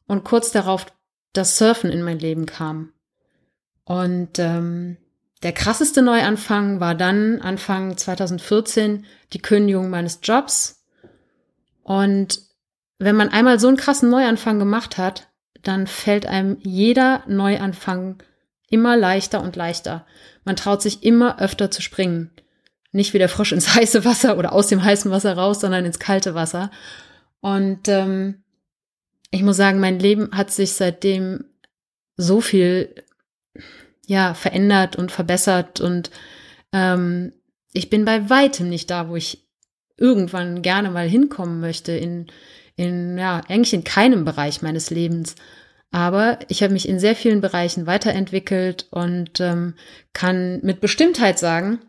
und 0.06 0.24
kurz 0.24 0.50
darauf 0.50 0.84
das 1.32 1.56
Surfen 1.56 1.88
in 1.88 2.02
mein 2.02 2.18
Leben 2.18 2.44
kam. 2.44 2.92
Und 3.84 4.38
ähm, 4.38 4.98
der 5.42 5.52
krasseste 5.52 6.02
Neuanfang 6.02 6.78
war 6.78 6.94
dann 6.94 7.40
Anfang 7.40 7.96
2014 7.96 9.06
die 9.32 9.40
Kündigung 9.40 9.88
meines 9.88 10.20
Jobs. 10.22 10.84
Und 11.82 12.47
wenn 12.98 13.16
man 13.16 13.28
einmal 13.28 13.58
so 13.60 13.68
einen 13.68 13.76
krassen 13.76 14.10
Neuanfang 14.10 14.58
gemacht 14.58 14.98
hat, 14.98 15.28
dann 15.62 15.86
fällt 15.86 16.26
einem 16.26 16.58
jeder 16.62 17.22
Neuanfang 17.26 18.22
immer 18.70 18.96
leichter 18.96 19.42
und 19.42 19.56
leichter. 19.56 20.06
Man 20.44 20.56
traut 20.56 20.82
sich 20.82 21.02
immer 21.02 21.40
öfter 21.40 21.70
zu 21.70 21.82
springen. 21.82 22.30
Nicht 22.92 23.14
wie 23.14 23.18
der 23.18 23.28
Frosch 23.28 23.52
ins 23.52 23.74
heiße 23.74 24.04
Wasser 24.04 24.38
oder 24.38 24.52
aus 24.52 24.68
dem 24.68 24.82
heißen 24.82 25.10
Wasser 25.10 25.34
raus, 25.36 25.60
sondern 25.60 25.84
ins 25.84 25.98
kalte 25.98 26.34
Wasser. 26.34 26.70
Und 27.40 27.88
ähm, 27.88 28.42
ich 29.30 29.42
muss 29.42 29.56
sagen, 29.56 29.80
mein 29.80 29.98
Leben 29.98 30.30
hat 30.32 30.50
sich 30.50 30.72
seitdem 30.72 31.44
so 32.16 32.40
viel 32.40 32.94
ja 34.06 34.34
verändert 34.34 34.96
und 34.96 35.12
verbessert 35.12 35.80
und 35.80 36.10
ähm, 36.72 37.32
ich 37.72 37.90
bin 37.90 38.06
bei 38.06 38.30
weitem 38.30 38.68
nicht 38.68 38.90
da, 38.90 39.08
wo 39.08 39.16
ich 39.16 39.46
irgendwann 39.98 40.62
gerne 40.62 40.90
mal 40.90 41.06
hinkommen 41.06 41.60
möchte 41.60 41.92
in 41.92 42.28
in 42.78 43.18
ja 43.18 43.42
eigentlich 43.48 43.74
in 43.74 43.84
keinem 43.84 44.24
Bereich 44.24 44.62
meines 44.62 44.90
Lebens. 44.90 45.34
Aber 45.90 46.38
ich 46.48 46.62
habe 46.62 46.72
mich 46.72 46.88
in 46.88 46.98
sehr 46.98 47.16
vielen 47.16 47.40
Bereichen 47.40 47.86
weiterentwickelt 47.86 48.86
und 48.90 49.40
ähm, 49.40 49.74
kann 50.12 50.60
mit 50.62 50.80
Bestimmtheit 50.80 51.38
sagen, 51.38 51.80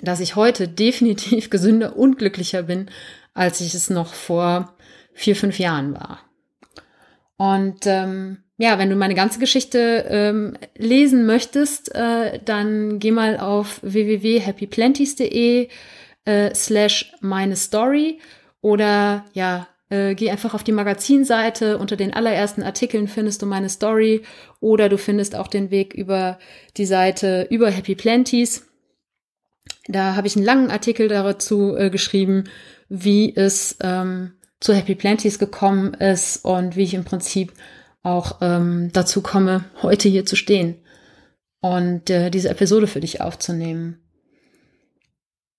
dass 0.00 0.20
ich 0.20 0.36
heute 0.36 0.66
definitiv 0.68 1.50
gesünder 1.50 1.96
und 1.96 2.18
glücklicher 2.18 2.64
bin, 2.64 2.90
als 3.34 3.60
ich 3.60 3.74
es 3.74 3.90
noch 3.90 4.14
vor 4.14 4.74
vier, 5.12 5.36
fünf 5.36 5.58
Jahren 5.58 5.94
war. 5.94 6.20
Und 7.36 7.86
ähm, 7.86 8.38
ja, 8.56 8.78
wenn 8.78 8.88
du 8.88 8.96
meine 8.96 9.14
ganze 9.14 9.38
Geschichte 9.38 10.06
ähm, 10.08 10.56
lesen 10.76 11.26
möchtest, 11.26 11.94
äh, 11.94 12.40
dann 12.42 12.98
geh 12.98 13.10
mal 13.10 13.38
auf 13.38 13.80
www.happyplenties.de 13.82 15.68
äh, 16.24 16.54
slash 16.54 17.12
meine 17.20 17.56
Story 17.56 18.20
oder 18.62 19.24
ja, 19.34 19.68
äh, 19.88 20.14
geh 20.14 20.30
einfach 20.30 20.54
auf 20.54 20.64
die 20.64 20.72
Magazinseite. 20.72 21.78
Unter 21.78 21.96
den 21.96 22.12
allerersten 22.12 22.62
Artikeln 22.62 23.08
findest 23.08 23.42
du 23.42 23.46
meine 23.46 23.68
Story 23.68 24.22
oder 24.60 24.88
du 24.88 24.98
findest 24.98 25.36
auch 25.36 25.48
den 25.48 25.70
Weg 25.70 25.94
über 25.94 26.38
die 26.76 26.86
Seite 26.86 27.46
über 27.50 27.70
Happy 27.70 27.94
Plenties. 27.94 28.66
Da 29.88 30.16
habe 30.16 30.26
ich 30.26 30.36
einen 30.36 30.44
langen 30.44 30.70
Artikel 30.70 31.08
dazu 31.08 31.76
äh, 31.76 31.90
geschrieben, 31.90 32.44
wie 32.88 33.34
es 33.34 33.76
ähm, 33.80 34.32
zu 34.60 34.74
Happy 34.74 34.94
Plenties 34.94 35.38
gekommen 35.38 35.94
ist 35.94 36.44
und 36.44 36.76
wie 36.76 36.82
ich 36.82 36.94
im 36.94 37.04
Prinzip 37.04 37.52
auch 38.02 38.38
ähm, 38.40 38.90
dazu 38.92 39.20
komme, 39.20 39.64
heute 39.82 40.08
hier 40.08 40.24
zu 40.24 40.36
stehen 40.36 40.76
und 41.60 42.10
äh, 42.10 42.30
diese 42.30 42.48
Episode 42.48 42.86
für 42.86 43.00
dich 43.00 43.20
aufzunehmen. 43.20 44.00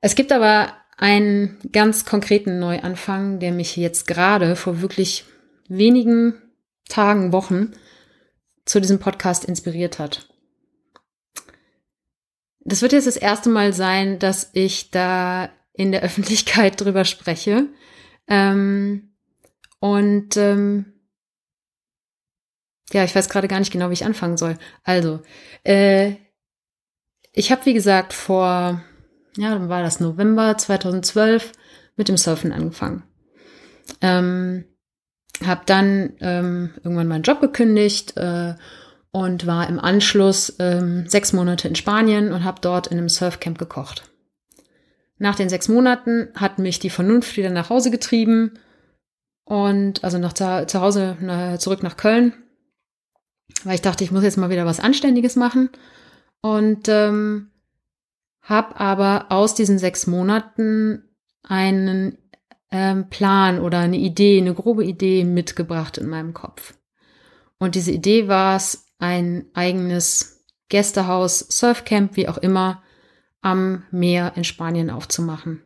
Es 0.02 0.16
gibt 0.16 0.32
aber 0.32 0.74
einen 0.98 1.58
ganz 1.72 2.06
konkreten 2.06 2.60
Neuanfang, 2.60 3.40
der 3.40 3.52
mich 3.52 3.78
jetzt 3.78 4.08
gerade 4.08 4.56
vor 4.56 4.82
wirklich 4.82 5.26
wenigen 5.70 6.42
Tagen, 6.90 7.32
Wochen 7.32 7.72
zu 8.66 8.82
diesem 8.82 9.00
Podcast 9.00 9.46
inspiriert 9.46 10.00
hat. 10.00 10.28
Das 12.60 12.82
wird 12.82 12.92
jetzt 12.92 13.08
das 13.08 13.16
erste 13.16 13.50
Mal 13.50 13.72
sein, 13.74 14.20
dass 14.20 14.50
ich 14.54 14.92
da 14.92 15.50
in 15.74 15.92
der 15.92 16.02
Öffentlichkeit 16.04 16.82
drüber 16.82 17.06
spreche. 17.06 17.68
Ähm, 18.28 19.14
und 19.80 20.36
ähm, 20.36 20.94
ja, 22.92 23.04
ich 23.04 23.16
weiß 23.16 23.30
gerade 23.30 23.48
gar 23.48 23.60
nicht 23.60 23.72
genau, 23.72 23.90
wie 23.90 23.94
ich 23.94 24.06
anfangen 24.06 24.38
soll. 24.38 24.58
Also, 24.84 25.22
äh, 25.64 26.16
ich 27.34 27.52
habe, 27.52 27.66
wie 27.66 27.74
gesagt, 27.74 28.14
vor, 28.14 28.84
ja, 29.38 29.52
dann 29.52 29.70
war 29.70 29.84
das 29.84 30.00
November 30.00 30.58
2012 30.58 31.52
mit 31.96 32.10
dem 32.10 32.18
Surfen 32.18 32.52
angefangen. 32.52 33.04
Ähm, 34.02 34.66
habe 35.46 35.62
dann 35.66 36.14
ähm, 36.20 36.72
irgendwann 36.84 37.08
meinen 37.08 37.24
Job 37.24 37.42
gekündigt 37.42 38.18
äh, 38.18 38.56
und 39.12 39.46
war 39.46 39.70
im 39.70 39.80
Anschluss 39.80 40.56
ähm, 40.60 41.08
sechs 41.08 41.34
Monate 41.34 41.68
in 41.68 41.76
Spanien 41.76 42.32
und 42.34 42.44
habe 42.44 42.62
dort 42.62 42.88
in 42.88 42.98
einem 42.98 43.10
Surfcamp 43.10 43.58
gekocht. 43.58 44.10
Nach 45.20 45.36
den 45.36 45.50
sechs 45.50 45.68
Monaten 45.68 46.30
hat 46.36 46.60
mich 46.60 46.80
die 46.80 46.90
Vernunft 46.90 47.38
wieder 47.38 47.50
nach 47.50 47.70
Hause 47.70 47.92
getrieben 47.92 48.60
und 49.46 50.04
also 50.04 50.18
nach 50.18 50.34
zu 50.34 50.82
Hause 50.82 51.18
na, 51.22 51.58
zurück 51.58 51.82
nach 51.82 51.98
Köln, 51.98 52.34
weil 53.64 53.76
ich 53.76 53.82
dachte, 53.82 54.04
ich 54.04 54.12
muss 54.12 54.24
jetzt 54.24 54.38
mal 54.38 54.50
wieder 54.50 54.66
was 54.66 54.80
Anständiges 54.80 55.36
machen 55.36 55.70
und 56.42 56.88
ähm, 56.88 57.52
habe 58.48 58.80
aber 58.80 59.28
aus 59.30 59.56
diesen 59.56 59.78
sechs 59.78 60.08
Monaten 60.08 61.04
einen 61.44 62.18
ähm, 62.72 63.10
Plan 63.10 63.60
oder 63.60 63.80
eine 63.80 63.98
Idee, 63.98 64.40
eine 64.40 64.54
grobe 64.54 64.86
Idee 64.86 65.24
mitgebracht 65.24 65.98
in 65.98 66.08
meinem 66.08 66.34
Kopf. 66.34 66.74
Und 67.60 67.76
diese 67.76 67.92
Idee 67.92 68.28
war 68.28 68.56
es, 68.56 68.86
ein 69.00 69.46
eigenes 69.54 70.46
Gästehaus, 70.70 71.40
Surfcamp, 71.40 72.16
wie 72.16 72.28
auch 72.28 72.38
immer, 72.38 72.82
am 73.42 73.84
Meer 73.92 74.34
in 74.36 74.44
Spanien 74.44 74.90
aufzumachen. 74.90 75.62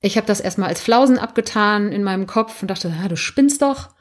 Ich 0.00 0.16
habe 0.16 0.26
das 0.26 0.40
erstmal 0.40 0.68
als 0.68 0.80
Flausen 0.80 1.18
abgetan 1.18 1.92
in 1.92 2.02
meinem 2.02 2.26
Kopf 2.26 2.60
und 2.60 2.68
dachte, 2.68 2.88
ja, 2.88 3.08
du 3.08 3.16
spinnst 3.16 3.62
doch. 3.62 3.93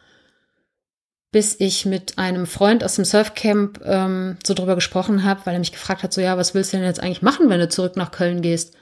Bis 1.34 1.60
ich 1.60 1.86
mit 1.86 2.18
einem 2.18 2.46
Freund 2.46 2.84
aus 2.84 2.96
dem 2.96 3.04
Surfcamp 3.04 3.82
ähm, 3.84 4.38
so 4.46 4.54
drüber 4.54 4.76
gesprochen 4.76 5.26
habe, 5.26 5.42
weil 5.44 5.54
er 5.54 5.60
mich 5.60 5.74
gefragt 5.74 6.04
hat, 6.04 6.14
so 6.14 6.22
ja, 6.22 6.38
was 6.38 6.54
willst 6.54 6.72
du 6.72 6.78
denn 6.78 6.86
jetzt 6.86 7.02
eigentlich 7.02 7.22
machen, 7.22 7.50
wenn 7.50 7.60
du 7.60 7.68
zurück 7.68 7.98
nach 7.98 8.12
Köln 8.12 8.42
gehst? 8.42 8.76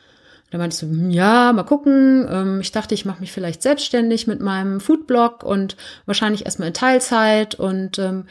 Da 0.51 0.57
meinte 0.57 0.73
ich 0.73 0.79
so, 0.79 1.09
ja, 1.09 1.53
mal 1.53 1.63
gucken. 1.63 2.27
Ähm, 2.29 2.59
ich 2.59 2.73
dachte, 2.73 2.93
ich 2.93 3.05
mache 3.05 3.21
mich 3.21 3.31
vielleicht 3.31 3.63
selbstständig 3.63 4.27
mit 4.27 4.41
meinem 4.41 4.81
Foodblog 4.81 5.43
und 5.43 5.77
wahrscheinlich 6.05 6.45
erstmal 6.45 6.67
in 6.67 6.73
Teilzeit. 6.73 7.55
Und 7.55 7.97
ähm, 7.97 8.25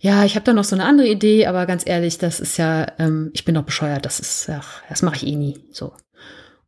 ja, 0.00 0.24
ich 0.24 0.36
habe 0.36 0.44
da 0.44 0.54
noch 0.54 0.64
so 0.64 0.74
eine 0.74 0.86
andere 0.86 1.06
Idee, 1.06 1.46
aber 1.46 1.66
ganz 1.66 1.86
ehrlich, 1.86 2.16
das 2.16 2.40
ist 2.40 2.56
ja, 2.56 2.86
ähm, 2.98 3.30
ich 3.34 3.44
bin 3.44 3.54
doch 3.54 3.62
bescheuert, 3.62 4.06
das 4.06 4.20
ist, 4.20 4.48
ach, 4.48 4.82
das 4.88 5.02
mache 5.02 5.16
ich 5.16 5.26
eh 5.26 5.36
nie. 5.36 5.60
So. 5.70 5.92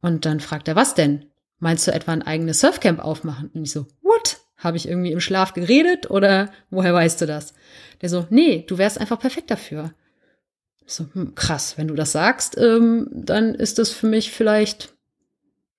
Und 0.02 0.26
dann 0.26 0.40
fragt 0.40 0.68
er, 0.68 0.76
was 0.76 0.94
denn? 0.94 1.24
Meinst 1.58 1.88
du 1.88 1.92
etwa 1.92 2.12
ein 2.12 2.22
eigenes 2.22 2.60
Surfcamp 2.60 3.00
aufmachen? 3.00 3.50
Und 3.54 3.62
ich 3.62 3.72
so, 3.72 3.86
what? 4.02 4.36
Habe 4.58 4.76
ich 4.76 4.88
irgendwie 4.88 5.12
im 5.12 5.20
Schlaf 5.20 5.54
geredet 5.54 6.10
oder 6.10 6.50
woher 6.70 6.92
weißt 6.92 7.20
du 7.20 7.26
das? 7.26 7.54
Der 8.02 8.08
so, 8.08 8.26
nee, 8.28 8.64
du 8.66 8.76
wärst 8.76 9.00
einfach 9.00 9.18
perfekt 9.18 9.50
dafür. 9.50 9.94
Ich 10.84 10.94
so, 10.94 11.06
hm, 11.12 11.34
krass, 11.34 11.78
wenn 11.78 11.88
du 11.88 11.94
das 11.94 12.12
sagst, 12.12 12.58
ähm, 12.58 13.08
dann 13.12 13.54
ist 13.54 13.78
das 13.78 13.90
für 13.90 14.06
mich 14.06 14.32
vielleicht 14.32 14.94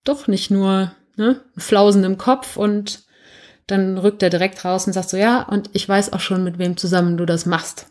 doch 0.03 0.27
nicht 0.27 0.49
nur 0.49 0.93
ne, 1.17 1.41
Flausen 1.57 2.03
im 2.03 2.17
Kopf 2.17 2.57
und 2.57 3.03
dann 3.67 3.97
rückt 3.97 4.23
er 4.23 4.29
direkt 4.29 4.63
raus 4.65 4.87
und 4.87 4.93
sagt 4.93 5.09
so, 5.09 5.17
ja, 5.17 5.43
und 5.43 5.69
ich 5.73 5.87
weiß 5.87 6.13
auch 6.13 6.19
schon, 6.19 6.43
mit 6.43 6.57
wem 6.57 6.77
zusammen 6.77 7.17
du 7.17 7.25
das 7.25 7.45
machst. 7.45 7.87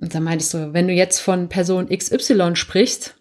Und 0.00 0.14
dann 0.14 0.24
meinte 0.24 0.42
ich 0.42 0.50
so, 0.50 0.72
wenn 0.72 0.88
du 0.88 0.94
jetzt 0.94 1.20
von 1.20 1.48
Person 1.48 1.88
XY 1.88 2.56
sprichst, 2.56 3.16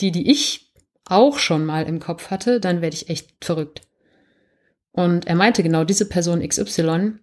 die, 0.00 0.10
die 0.10 0.30
ich 0.30 0.72
auch 1.04 1.38
schon 1.38 1.64
mal 1.64 1.86
im 1.86 2.00
Kopf 2.00 2.30
hatte, 2.30 2.60
dann 2.60 2.80
werde 2.80 2.96
ich 2.96 3.08
echt 3.08 3.44
verrückt. 3.44 3.82
Und 4.92 5.26
er 5.26 5.34
meinte 5.34 5.62
genau 5.62 5.84
diese 5.84 6.08
Person 6.08 6.46
XY, 6.46 7.14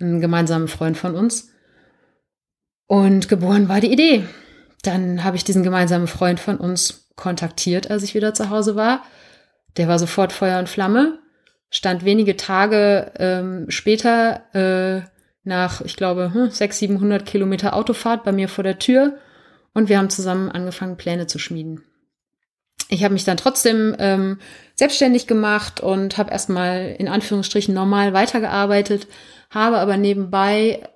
ein 0.00 0.20
gemeinsamer 0.20 0.68
Freund 0.68 0.96
von 0.96 1.14
uns. 1.14 1.50
Und 2.86 3.28
geboren 3.28 3.68
war 3.68 3.80
die 3.80 3.92
Idee. 3.92 4.24
Dann 4.82 5.24
habe 5.24 5.36
ich 5.36 5.44
diesen 5.44 5.64
gemeinsamen 5.64 6.06
Freund 6.06 6.38
von 6.38 6.58
uns 6.58 7.10
kontaktiert, 7.16 7.90
als 7.90 8.04
ich 8.04 8.14
wieder 8.14 8.34
zu 8.34 8.50
Hause 8.50 8.76
war. 8.76 9.02
Der 9.76 9.88
war 9.88 9.98
sofort 9.98 10.32
Feuer 10.32 10.58
und 10.58 10.68
Flamme, 10.68 11.18
stand 11.70 12.04
wenige 12.04 12.36
Tage 12.36 13.12
ähm, 13.18 13.66
später 13.68 14.42
äh, 14.54 15.06
nach, 15.42 15.80
ich 15.80 15.96
glaube, 15.96 16.32
hm, 16.32 16.50
600, 16.50 16.74
700 16.74 17.26
Kilometer 17.26 17.74
Autofahrt 17.74 18.24
bei 18.24 18.32
mir 18.32 18.48
vor 18.48 18.64
der 18.64 18.78
Tür 18.78 19.18
und 19.74 19.88
wir 19.88 19.98
haben 19.98 20.10
zusammen 20.10 20.50
angefangen, 20.50 20.96
Pläne 20.96 21.26
zu 21.26 21.38
schmieden. 21.38 21.85
Ich 22.88 23.02
habe 23.02 23.14
mich 23.14 23.24
dann 23.24 23.36
trotzdem 23.36 23.96
ähm, 23.98 24.38
selbstständig 24.74 25.26
gemacht 25.26 25.80
und 25.80 26.18
habe 26.18 26.30
erstmal 26.30 26.94
in 26.98 27.08
Anführungsstrichen 27.08 27.74
normal 27.74 28.12
weitergearbeitet, 28.12 29.08
habe 29.50 29.78
aber 29.78 29.96
nebenbei 29.96 30.88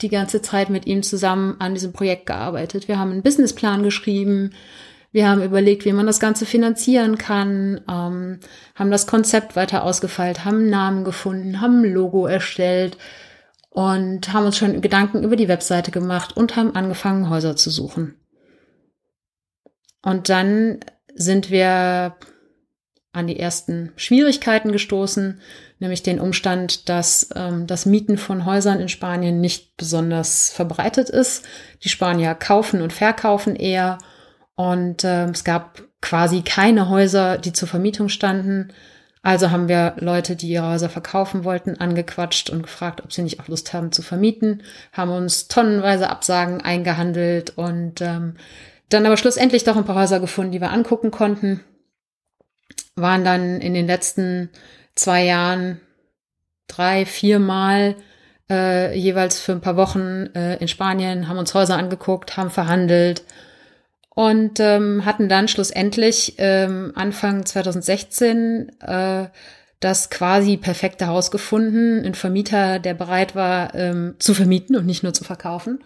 die 0.00 0.08
ganze 0.08 0.42
Zeit 0.42 0.70
mit 0.70 0.86
ihm 0.86 1.02
zusammen 1.02 1.56
an 1.58 1.74
diesem 1.74 1.92
Projekt 1.92 2.26
gearbeitet. 2.26 2.88
Wir 2.88 2.98
haben 2.98 3.10
einen 3.10 3.22
Businessplan 3.22 3.82
geschrieben, 3.82 4.52
wir 5.14 5.28
haben 5.28 5.42
überlegt, 5.42 5.84
wie 5.84 5.92
man 5.92 6.06
das 6.06 6.18
Ganze 6.18 6.44
finanzieren 6.44 7.18
kann, 7.18 7.80
ähm, 7.88 8.40
haben 8.74 8.90
das 8.90 9.06
Konzept 9.06 9.54
weiter 9.54 9.84
ausgefeilt, 9.84 10.44
haben 10.44 10.58
einen 10.58 10.70
Namen 10.70 11.04
gefunden, 11.04 11.60
haben 11.60 11.82
ein 11.82 11.92
Logo 11.92 12.26
erstellt 12.26 12.98
und 13.70 14.32
haben 14.32 14.46
uns 14.46 14.56
schon 14.56 14.80
Gedanken 14.80 15.22
über 15.22 15.36
die 15.36 15.46
Webseite 15.46 15.92
gemacht 15.92 16.36
und 16.36 16.56
haben 16.56 16.74
angefangen, 16.74 17.30
Häuser 17.30 17.54
zu 17.54 17.70
suchen. 17.70 18.16
Und 20.02 20.28
dann 20.28 20.80
sind 21.14 21.50
wir 21.50 22.16
an 23.12 23.26
die 23.26 23.38
ersten 23.38 23.92
Schwierigkeiten 23.96 24.72
gestoßen, 24.72 25.40
nämlich 25.78 26.02
den 26.02 26.20
Umstand, 26.20 26.88
dass 26.88 27.28
ähm, 27.34 27.66
das 27.66 27.86
Mieten 27.86 28.18
von 28.18 28.44
Häusern 28.44 28.80
in 28.80 28.88
Spanien 28.88 29.40
nicht 29.40 29.76
besonders 29.76 30.50
verbreitet 30.50 31.10
ist. 31.10 31.44
Die 31.84 31.88
Spanier 31.88 32.34
kaufen 32.34 32.82
und 32.82 32.92
verkaufen 32.92 33.54
eher 33.54 33.98
und 34.56 35.04
äh, 35.04 35.26
es 35.26 35.44
gab 35.44 35.82
quasi 36.00 36.42
keine 36.42 36.88
Häuser, 36.88 37.38
die 37.38 37.52
zur 37.52 37.68
Vermietung 37.68 38.08
standen. 38.08 38.72
Also 39.22 39.50
haben 39.50 39.68
wir 39.68 39.94
Leute, 39.98 40.36
die 40.36 40.48
ihre 40.48 40.68
Häuser 40.68 40.90
verkaufen 40.90 41.44
wollten, 41.44 41.80
angequatscht 41.80 42.50
und 42.50 42.62
gefragt, 42.62 43.02
ob 43.02 43.12
sie 43.12 43.22
nicht 43.22 43.40
auch 43.40 43.48
Lust 43.48 43.72
haben 43.72 43.90
zu 43.90 44.02
vermieten, 44.02 44.62
haben 44.92 45.10
uns 45.10 45.48
tonnenweise 45.48 46.10
Absagen 46.10 46.60
eingehandelt 46.60 47.56
und 47.56 48.02
ähm, 48.02 48.34
dann 48.88 49.06
aber 49.06 49.16
schlussendlich 49.16 49.64
doch 49.64 49.76
ein 49.76 49.84
paar 49.84 49.96
Häuser 49.96 50.20
gefunden, 50.20 50.52
die 50.52 50.60
wir 50.60 50.72
angucken 50.72 51.10
konnten. 51.10 51.60
Waren 52.96 53.24
dann 53.24 53.60
in 53.60 53.74
den 53.74 53.86
letzten 53.86 54.50
zwei 54.94 55.24
Jahren 55.24 55.80
drei, 56.68 57.06
viermal 57.06 57.96
äh, 58.50 58.96
jeweils 58.96 59.40
für 59.40 59.52
ein 59.52 59.60
paar 59.60 59.76
Wochen 59.76 60.26
äh, 60.34 60.56
in 60.56 60.68
Spanien, 60.68 61.28
haben 61.28 61.38
uns 61.38 61.54
Häuser 61.54 61.76
angeguckt, 61.76 62.36
haben 62.36 62.50
verhandelt 62.50 63.24
und 64.10 64.60
ähm, 64.60 65.04
hatten 65.04 65.28
dann 65.28 65.48
schlussendlich 65.48 66.34
ähm, 66.38 66.92
Anfang 66.94 67.44
2016 67.44 68.70
äh, 68.80 69.26
das 69.80 70.08
quasi 70.08 70.56
perfekte 70.56 71.08
Haus 71.08 71.30
gefunden, 71.30 72.04
ein 72.04 72.14
Vermieter, 72.14 72.78
der 72.78 72.94
bereit 72.94 73.34
war 73.34 73.74
ähm, 73.74 74.14
zu 74.18 74.32
vermieten 74.32 74.76
und 74.76 74.86
nicht 74.86 75.02
nur 75.02 75.12
zu 75.12 75.24
verkaufen. 75.24 75.82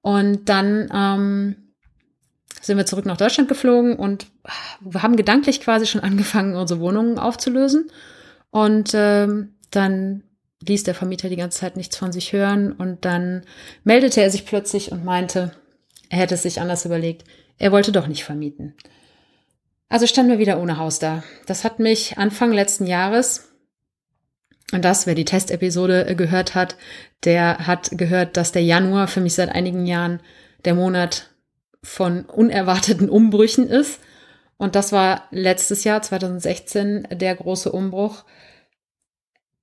Und 0.00 0.48
dann 0.48 0.88
ähm, 0.92 1.67
sind 2.60 2.76
wir 2.76 2.86
zurück 2.86 3.06
nach 3.06 3.16
Deutschland 3.16 3.48
geflogen 3.48 3.96
und 3.96 4.26
wir 4.80 5.02
haben 5.02 5.16
gedanklich 5.16 5.60
quasi 5.60 5.86
schon 5.86 6.00
angefangen, 6.02 6.56
unsere 6.56 6.80
Wohnungen 6.80 7.18
aufzulösen. 7.18 7.90
Und 8.50 8.92
ähm, 8.94 9.54
dann 9.70 10.22
ließ 10.66 10.82
der 10.84 10.94
Vermieter 10.94 11.28
die 11.28 11.36
ganze 11.36 11.60
Zeit 11.60 11.76
nichts 11.76 11.96
von 11.96 12.12
sich 12.12 12.32
hören 12.32 12.72
und 12.72 13.04
dann 13.04 13.42
meldete 13.84 14.20
er 14.22 14.30
sich 14.30 14.46
plötzlich 14.46 14.90
und 14.90 15.04
meinte, 15.04 15.52
er 16.08 16.18
hätte 16.18 16.34
es 16.34 16.42
sich 16.42 16.60
anders 16.60 16.84
überlegt. 16.84 17.24
Er 17.58 17.72
wollte 17.72 17.92
doch 17.92 18.06
nicht 18.06 18.24
vermieten. 18.24 18.74
Also 19.88 20.06
standen 20.06 20.32
wir 20.32 20.38
wieder 20.38 20.60
ohne 20.60 20.78
Haus 20.78 20.98
da. 20.98 21.22
Das 21.46 21.64
hat 21.64 21.78
mich 21.78 22.18
Anfang 22.18 22.52
letzten 22.52 22.86
Jahres, 22.86 23.48
und 24.72 24.84
das, 24.84 25.06
wer 25.06 25.14
die 25.14 25.24
Testepisode 25.24 26.14
gehört 26.14 26.54
hat, 26.54 26.76
der 27.24 27.66
hat 27.66 27.90
gehört, 27.92 28.36
dass 28.36 28.52
der 28.52 28.62
Januar 28.62 29.08
für 29.08 29.20
mich 29.20 29.34
seit 29.34 29.48
einigen 29.48 29.86
Jahren 29.86 30.20
der 30.64 30.74
Monat 30.74 31.30
von 31.82 32.24
unerwarteten 32.24 33.08
Umbrüchen 33.08 33.68
ist. 33.68 34.00
Und 34.56 34.74
das 34.74 34.92
war 34.92 35.24
letztes 35.30 35.84
Jahr, 35.84 36.02
2016, 36.02 37.08
der 37.12 37.34
große 37.36 37.70
Umbruch. 37.70 38.24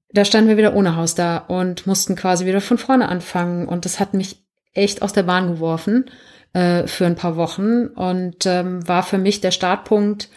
Da 0.10 0.24
standen 0.24 0.50
wir 0.50 0.58
wieder 0.58 0.76
ohne 0.76 0.96
Haus 0.96 1.16
da 1.16 1.38
und 1.38 1.86
mussten 1.86 2.16
quasi 2.16 2.46
wieder 2.46 2.62
von 2.62 2.78
vorne 2.78 3.10
anfangen. 3.10 3.68
Und 3.68 3.84
das 3.84 4.00
hat 4.00 4.14
mich 4.14 4.46
echt 4.74 5.02
aus 5.02 5.12
der 5.12 5.24
Bahn 5.24 5.48
geworfen 5.48 6.10
äh, 6.54 6.88
für 6.88 7.06
ein 7.06 7.16
paar 7.16 7.36
Wochen 7.36 7.88
und 7.88 8.46
ähm, 8.46 8.88
war 8.88 9.04
für 9.04 9.18
mich 9.18 9.42
der 9.42 9.52
Startpunkt, 9.52 10.30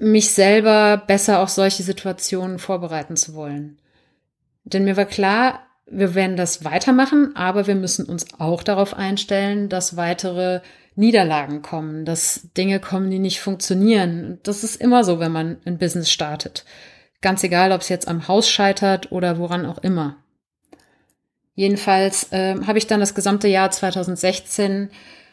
mich 0.00 0.30
selber 0.30 0.96
besser 1.06 1.40
auf 1.40 1.50
solche 1.50 1.82
Situationen 1.82 2.58
vorbereiten 2.58 3.16
zu 3.16 3.34
wollen. 3.34 3.78
Denn 4.64 4.84
mir 4.84 4.96
war 4.96 5.04
klar, 5.04 5.60
wir 5.86 6.14
werden 6.14 6.36
das 6.36 6.64
weitermachen, 6.64 7.36
aber 7.36 7.66
wir 7.66 7.74
müssen 7.74 8.06
uns 8.06 8.26
auch 8.38 8.62
darauf 8.62 8.94
einstellen, 8.94 9.68
dass 9.68 9.96
weitere 9.96 10.60
Niederlagen 10.94 11.62
kommen, 11.62 12.04
dass 12.04 12.48
Dinge 12.56 12.80
kommen, 12.80 13.10
die 13.10 13.18
nicht 13.18 13.40
funktionieren. 13.40 14.38
Das 14.42 14.64
ist 14.64 14.76
immer 14.76 15.04
so, 15.04 15.18
wenn 15.18 15.32
man 15.32 15.58
ein 15.64 15.78
Business 15.78 16.10
startet. 16.10 16.64
Ganz 17.20 17.42
egal, 17.44 17.72
ob 17.72 17.80
es 17.80 17.88
jetzt 17.88 18.08
am 18.08 18.28
Haus 18.28 18.48
scheitert 18.48 19.12
oder 19.12 19.38
woran 19.38 19.64
auch 19.64 19.78
immer. 19.78 20.16
Jedenfalls 21.54 22.32
äh, 22.32 22.56
habe 22.66 22.78
ich 22.78 22.86
dann 22.86 23.00
das 23.00 23.14
gesamte 23.14 23.48
Jahr 23.48 23.70
2016 23.70 24.90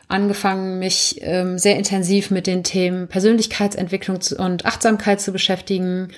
angefangen, 0.07 0.79
mich 0.79 1.19
ähm, 1.21 1.57
sehr 1.57 1.77
intensiv 1.77 2.31
mit 2.31 2.47
den 2.47 2.63
Themen 2.63 3.07
Persönlichkeitsentwicklung 3.07 4.19
und 4.38 4.65
Achtsamkeit 4.65 5.21
zu 5.21 5.31
beschäftigen 5.31 6.09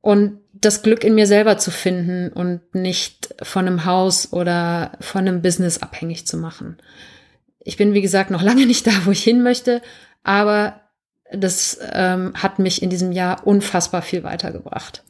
und 0.00 0.40
das 0.60 0.82
Glück 0.82 1.04
in 1.04 1.14
mir 1.14 1.26
selber 1.26 1.58
zu 1.58 1.70
finden 1.70 2.32
und 2.32 2.74
nicht 2.74 3.34
von 3.42 3.66
einem 3.66 3.84
Haus 3.84 4.32
oder 4.32 4.92
von 5.00 5.22
einem 5.22 5.42
Business 5.42 5.78
abhängig 5.78 6.26
zu 6.26 6.36
machen. 6.36 6.78
Ich 7.60 7.76
bin, 7.76 7.94
wie 7.94 8.02
gesagt, 8.02 8.30
noch 8.30 8.42
lange 8.50 8.66
nicht 8.66 8.86
da, 8.86 8.92
wo 9.04 9.10
ich 9.10 9.22
hin 9.22 9.42
möchte, 9.42 9.82
Aber 10.22 10.80
das 11.32 11.78
ähm, 11.92 12.32
hat 12.34 12.58
mich 12.58 12.82
in 12.82 12.90
diesem 12.90 13.12
Jahr 13.12 13.46
unfassbar 13.46 14.02
viel 14.02 14.22
weitergebracht. 14.22 15.02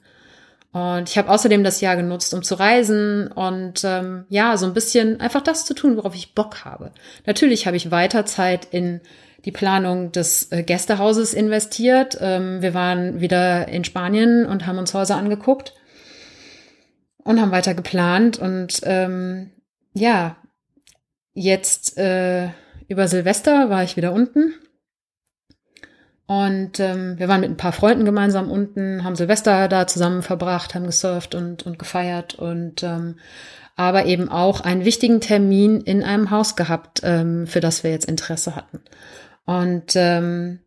Und 0.73 1.09
ich 1.09 1.17
habe 1.17 1.31
außerdem 1.31 1.65
das 1.65 1.81
Jahr 1.81 1.97
genutzt, 1.97 2.35
um 2.35 2.43
zu 2.43 2.55
reisen 2.55 3.29
und 3.29 3.83
ähm, 3.85 4.27
ja, 4.29 4.59
so 4.59 4.67
ein 4.67 4.75
bisschen 4.75 5.21
einfach 5.21 5.41
das 5.41 5.65
zu 5.65 5.73
tun, 5.73 5.97
worauf 5.97 6.15
ich 6.15 6.35
Bock 6.35 6.67
habe. 6.67 6.93
Natürlich 7.25 7.67
habe 7.67 7.79
ich 7.79 7.91
weiter 7.91 8.27
Zeit 8.27 8.69
in 8.73 9.01
die 9.47 9.53
Planung 9.53 10.13
des 10.13 10.53
äh, 10.53 10.63
Gästehauses 10.63 11.33
investiert. 11.33 12.19
Ähm, 12.21 12.61
wir 12.61 12.75
waren 12.75 13.21
wieder 13.21 13.69
in 13.69 13.85
Spanien 13.85 14.45
und 14.45 14.67
haben 14.67 14.79
uns 14.79 14.93
Häuser 14.93 15.17
angeguckt 15.17 15.73
und 17.25 17.41
haben 17.41 17.53
weiter 17.53 17.75
geplant. 17.75 18.39
Und 18.39 18.81
ähm, 18.83 19.53
ja, 19.95 20.37
jetzt 21.33 21.97
äh, 21.97 22.49
über 22.89 23.09
Silvester 23.09 23.71
war 23.71 23.83
ich 23.83 23.97
wieder 23.97 24.13
unten 24.13 24.53
und 26.27 26.81
ähm, 26.81 27.19
wir 27.19 27.29
waren 27.29 27.41
mit 27.41 27.51
ein 27.51 27.57
paar 27.57 27.73
Freunden 27.73 28.05
gemeinsam 28.05 28.51
unten, 28.51 29.05
haben 29.05 29.15
Silvester 29.15 29.69
da 29.69 29.87
zusammen 29.87 30.23
verbracht, 30.23 30.75
haben 30.75 30.87
gesurft 30.87 31.37
und, 31.37 31.65
und 31.65 31.79
gefeiert 31.79 32.35
und 32.35 32.83
ähm, 32.83 33.17
aber 33.77 34.07
eben 34.07 34.29
auch 34.29 34.61
einen 34.61 34.85
wichtigen 34.85 35.21
Termin 35.21 35.83
in 35.83 36.03
einem 36.03 36.31
Haus 36.31 36.57
gehabt, 36.57 37.03
ähm, 37.05 37.47
für 37.47 37.61
das 37.61 37.85
wir 37.85 37.91
jetzt 37.93 38.09
Interesse 38.09 38.57
hatten. 38.57 38.81
Und 39.47 39.93
ähm, 39.95 40.59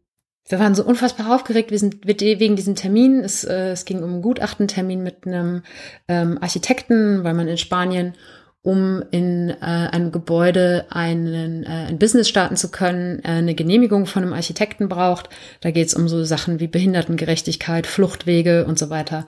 wir 0.48 0.60
waren 0.60 0.74
so 0.74 0.84
unfassbar 0.84 1.36
aufgeregt 1.36 1.70
wir 1.70 1.78
sind 1.78 2.08
wegen 2.08 2.56
diesem 2.56 2.76
Termin. 2.76 3.20
Es, 3.24 3.44
äh, 3.44 3.72
es 3.72 3.86
ging 3.86 4.02
um 4.02 4.14
einen 4.14 4.22
Gutachtentermin 4.24 5.04
mit 5.04 5.28
einem 5.28 5.62
ähm, 6.08 6.40
Architekten, 6.42 7.24
weil 7.24 7.36
man 7.36 7.48
in 7.48 7.58
Spanien 7.58 8.16
um 8.62 9.04
in 9.12 9.50
äh, 9.50 9.56
einem 9.62 10.12
Gebäude 10.12 10.86
einen, 10.90 11.64
äh, 11.64 11.88
ein 11.88 12.00
Business 12.00 12.28
starten 12.28 12.58
zu 12.58 12.70
können, 12.70 13.20
äh, 13.20 13.30
eine 13.30 13.56
Genehmigung 13.56 14.06
von 14.06 14.24
einem 14.24 14.34
Architekten 14.34 14.90
braucht. 14.90 15.30
Da 15.62 15.72
geht 15.72 15.88
es 15.88 15.94
um 15.94 16.10
so 16.10 16.24
Sachen 16.26 16.60
wie 16.60 16.68
Behindertengerechtigkeit, 16.68 17.88
Fluchtwege 17.88 18.66
und 18.66 18.78
so 18.78 18.90
weiter. 18.90 19.28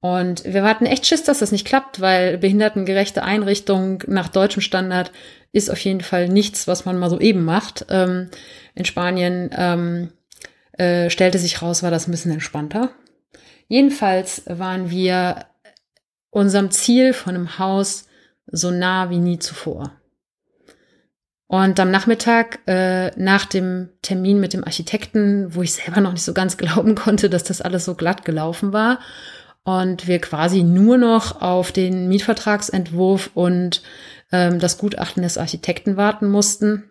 Und 0.00 0.44
wir 0.44 0.62
hatten 0.62 0.86
echt 0.86 1.06
Schiss, 1.06 1.24
dass 1.24 1.38
das 1.38 1.52
nicht 1.52 1.66
klappt, 1.66 2.00
weil 2.00 2.38
behindertengerechte 2.38 3.22
Einrichtung 3.22 4.02
nach 4.06 4.28
deutschem 4.28 4.60
Standard 4.60 5.10
ist 5.52 5.70
auf 5.70 5.78
jeden 5.78 6.02
Fall 6.02 6.28
nichts, 6.28 6.68
was 6.68 6.84
man 6.84 6.98
mal 6.98 7.10
so 7.10 7.18
eben 7.18 7.44
macht. 7.44 7.86
Ähm, 7.88 8.30
in 8.74 8.84
Spanien 8.84 9.50
ähm, 9.56 10.12
äh, 10.72 11.08
stellte 11.10 11.38
sich 11.38 11.62
raus, 11.62 11.82
war 11.82 11.90
das 11.90 12.06
ein 12.06 12.10
bisschen 12.10 12.32
entspannter. 12.32 12.90
Jedenfalls 13.68 14.42
waren 14.46 14.90
wir 14.90 15.46
unserem 16.30 16.70
Ziel 16.70 17.12
von 17.14 17.34
einem 17.34 17.58
Haus 17.58 18.06
so 18.46 18.70
nah 18.70 19.10
wie 19.10 19.18
nie 19.18 19.38
zuvor. 19.38 19.92
Und 21.48 21.78
am 21.78 21.90
Nachmittag, 21.90 22.58
äh, 22.66 23.10
nach 23.16 23.46
dem 23.46 23.90
Termin 24.02 24.40
mit 24.40 24.52
dem 24.52 24.64
Architekten, 24.64 25.54
wo 25.54 25.62
ich 25.62 25.72
selber 25.72 26.00
noch 26.00 26.12
nicht 26.12 26.24
so 26.24 26.34
ganz 26.34 26.56
glauben 26.56 26.94
konnte, 26.94 27.30
dass 27.30 27.44
das 27.44 27.62
alles 27.62 27.84
so 27.84 27.94
glatt 27.94 28.24
gelaufen 28.24 28.72
war, 28.72 29.00
und 29.66 30.06
wir 30.06 30.20
quasi 30.20 30.62
nur 30.62 30.96
noch 30.96 31.42
auf 31.42 31.72
den 31.72 32.06
Mietvertragsentwurf 32.06 33.30
und 33.34 33.82
ähm, 34.30 34.60
das 34.60 34.78
Gutachten 34.78 35.24
des 35.24 35.38
Architekten 35.38 35.96
warten 35.96 36.30
mussten, 36.30 36.88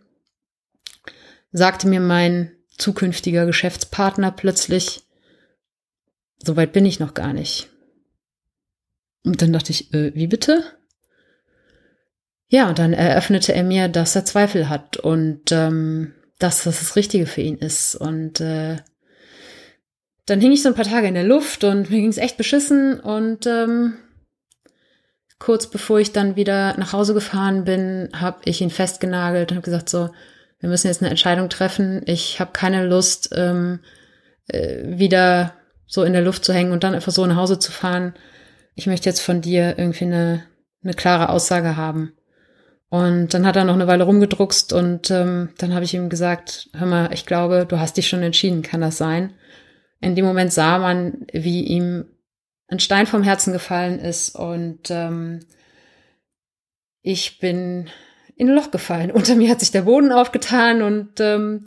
sagte 1.54 1.88
mir 1.88 2.02
mein 2.02 2.52
zukünftiger 2.78 3.46
Geschäftspartner 3.46 4.30
plötzlich, 4.30 5.04
so 6.44 6.58
weit 6.58 6.74
bin 6.74 6.86
ich 6.86 7.00
noch 7.00 7.14
gar 7.14 7.32
nicht. 7.32 7.70
Und 9.24 9.42
dann 9.42 9.54
dachte 9.54 9.72
ich, 9.72 9.94
äh, 9.94 10.14
wie 10.14 10.28
bitte? 10.28 10.62
Ja, 12.50 12.68
und 12.68 12.78
dann 12.78 12.92
eröffnete 12.92 13.54
er 13.54 13.64
mir, 13.64 13.88
dass 13.88 14.18
er 14.18 14.26
Zweifel 14.26 14.68
hat 14.68 14.98
und 14.98 15.54
ähm, 15.54 16.14
dass 16.40 16.66
das 16.66 16.80
das 16.80 16.98
Richtige 16.98 17.26
für 17.26 17.42
ihn 17.42 17.58
ist. 17.58 17.96
Und 17.96 18.42
äh, 18.42 18.76
dann 20.26 20.42
hing 20.42 20.52
ich 20.52 20.64
so 20.64 20.70
ein 20.70 20.76
paar 20.76 20.86
Tage 20.86 21.08
in 21.08 21.14
der 21.14 21.24
Luft 21.24 21.64
und 21.64 21.90
mir 21.90 22.02
ging 22.02 22.10
es 22.10 22.18
echt 22.18 22.38
beschissen. 22.38 23.00
Und 23.00 23.46
ähm, 23.46 23.94
kurz 25.40 25.68
bevor 25.68 26.00
ich 26.00 26.12
dann 26.12 26.36
wieder 26.36 26.78
nach 26.78 26.94
Hause 26.94 27.14
gefahren 27.14 27.64
bin, 27.64 28.10
habe 28.14 28.40
ich 28.46 28.62
ihn 28.62 28.72
festgenagelt 28.72 29.52
und 29.52 29.58
habe 29.58 29.66
gesagt, 29.66 29.90
so, 29.90 30.10
wir 30.60 30.70
müssen 30.70 30.88
jetzt 30.88 31.02
eine 31.02 31.12
Entscheidung 31.12 31.50
treffen. 31.50 32.02
Ich 32.06 32.40
habe 32.40 32.52
keine 32.54 32.88
Lust, 32.88 33.30
ähm, 33.36 33.80
äh, 34.48 34.98
wieder 34.98 35.54
so 35.86 36.04
in 36.04 36.14
der 36.14 36.24
Luft 36.24 36.44
zu 36.44 36.54
hängen 36.54 36.72
und 36.72 36.84
dann 36.84 36.96
einfach 36.96 37.12
so 37.12 37.26
nach 37.26 37.36
Hause 37.36 37.60
zu 37.60 37.72
fahren. 37.72 38.16
Ich 38.74 38.88
möchte 38.88 39.08
jetzt 39.08 39.22
von 39.22 39.42
dir 39.42 39.78
irgendwie 39.78 40.06
eine, 40.06 40.44
eine 40.84 40.94
klare 40.94 41.30
Aussage 41.30 41.78
haben. 41.78 42.14
Und 42.90 43.34
dann 43.34 43.46
hat 43.46 43.56
er 43.56 43.64
noch 43.64 43.74
eine 43.74 43.88
Weile 43.88 44.06
rumgedruckst 44.06 44.72
und 44.72 45.12
ähm, 45.12 45.50
dann 45.58 45.74
habe 45.74 45.86
ich 45.86 45.94
ihm 45.94 46.10
gesagt, 46.10 46.70
hör 46.74 46.88
mal, 46.88 47.14
ich 47.14 47.26
glaube, 47.26 47.66
du 47.68 47.80
hast 47.80 47.98
dich 47.98 48.08
schon 48.08 48.24
entschieden, 48.24 48.62
kann 48.62 48.82
das 48.82 48.98
sein? 48.98 49.34
In 50.06 50.14
dem 50.14 50.26
Moment 50.26 50.54
sah 50.54 50.78
man, 50.78 51.26
wie 51.34 51.64
ihm 51.64 52.06
ein 52.68 52.80
Stein 52.80 53.08
vom 53.08 53.24
Herzen 53.24 53.54
gefallen 53.54 53.98
ist 53.98 54.36
und 54.36 54.92
ähm, 54.92 55.40
ich 57.02 57.40
bin 57.40 57.90
in 58.36 58.50
ein 58.50 58.56
Loch 58.56 58.70
gefallen. 58.70 59.10
Unter 59.14 59.34
mir 59.34 59.50
hat 59.50 59.62
sich 59.62 59.72
der 59.72 59.82
Boden 59.82 60.12
aufgetan 60.12 60.84
und 60.84 61.20
ähm, 61.20 61.64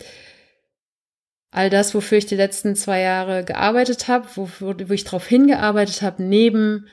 all 1.50 1.68
das, 1.68 1.96
wofür 1.96 2.18
ich 2.18 2.26
die 2.26 2.36
letzten 2.36 2.76
zwei 2.76 3.00
Jahre 3.00 3.44
gearbeitet 3.44 4.06
habe, 4.06 4.28
wo, 4.36 4.48
wo, 4.60 4.92
ich 4.92 5.02
darauf 5.02 5.26
hingearbeitet 5.26 6.02
habe, 6.02 6.22
neben 6.22 6.86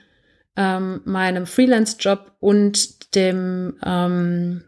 ähm, 0.57 1.01
meinem 1.05 1.45
Freelance-Job 1.45 2.37
und 2.39 3.13
dem, 3.13 3.77
ähm, 3.85 4.63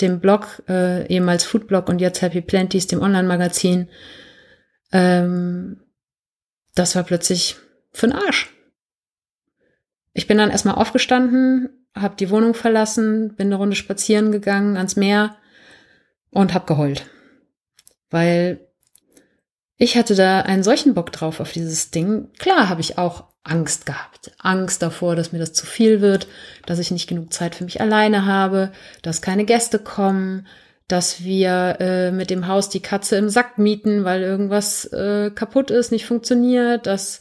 dem 0.00 0.18
Blog, 0.18 0.64
äh, 0.68 1.06
ehemals 1.06 1.44
Foodblog 1.44 1.88
und 1.88 2.00
jetzt 2.00 2.22
Happy 2.22 2.40
Planties, 2.40 2.88
dem 2.88 3.02
Online-Magazin, 3.02 3.88
ähm, 4.90 5.81
das 6.74 6.94
war 6.96 7.04
plötzlich 7.04 7.56
für'n 7.94 8.14
Arsch. 8.14 8.50
Ich 10.14 10.26
bin 10.26 10.38
dann 10.38 10.50
erstmal 10.50 10.74
aufgestanden, 10.74 11.86
habe 11.94 12.16
die 12.16 12.30
Wohnung 12.30 12.54
verlassen, 12.54 13.34
bin 13.34 13.48
eine 13.48 13.56
Runde 13.56 13.76
spazieren 13.76 14.32
gegangen 14.32 14.76
ans 14.76 14.96
Meer 14.96 15.36
und 16.30 16.54
habe 16.54 16.66
geheult. 16.66 17.06
Weil 18.10 18.60
ich 19.76 19.96
hatte 19.96 20.14
da 20.14 20.40
einen 20.40 20.62
solchen 20.62 20.94
Bock 20.94 21.12
drauf 21.12 21.40
auf 21.40 21.52
dieses 21.52 21.90
Ding. 21.90 22.32
Klar 22.38 22.68
habe 22.68 22.80
ich 22.80 22.98
auch 22.98 23.32
Angst 23.42 23.86
gehabt. 23.86 24.32
Angst 24.38 24.82
davor, 24.82 25.16
dass 25.16 25.32
mir 25.32 25.38
das 25.38 25.52
zu 25.52 25.66
viel 25.66 26.00
wird, 26.00 26.28
dass 26.66 26.78
ich 26.78 26.90
nicht 26.90 27.08
genug 27.08 27.32
Zeit 27.32 27.54
für 27.54 27.64
mich 27.64 27.80
alleine 27.80 28.24
habe, 28.24 28.72
dass 29.02 29.22
keine 29.22 29.44
Gäste 29.44 29.78
kommen, 29.78 30.46
dass 30.92 31.24
wir 31.24 31.78
äh, 31.80 32.10
mit 32.10 32.28
dem 32.28 32.48
Haus 32.48 32.68
die 32.68 32.82
Katze 32.82 33.16
im 33.16 33.30
Sack 33.30 33.56
mieten, 33.56 34.04
weil 34.04 34.20
irgendwas 34.20 34.84
äh, 34.92 35.30
kaputt 35.30 35.70
ist, 35.70 35.90
nicht 35.90 36.04
funktioniert, 36.04 36.86
dass, 36.86 37.20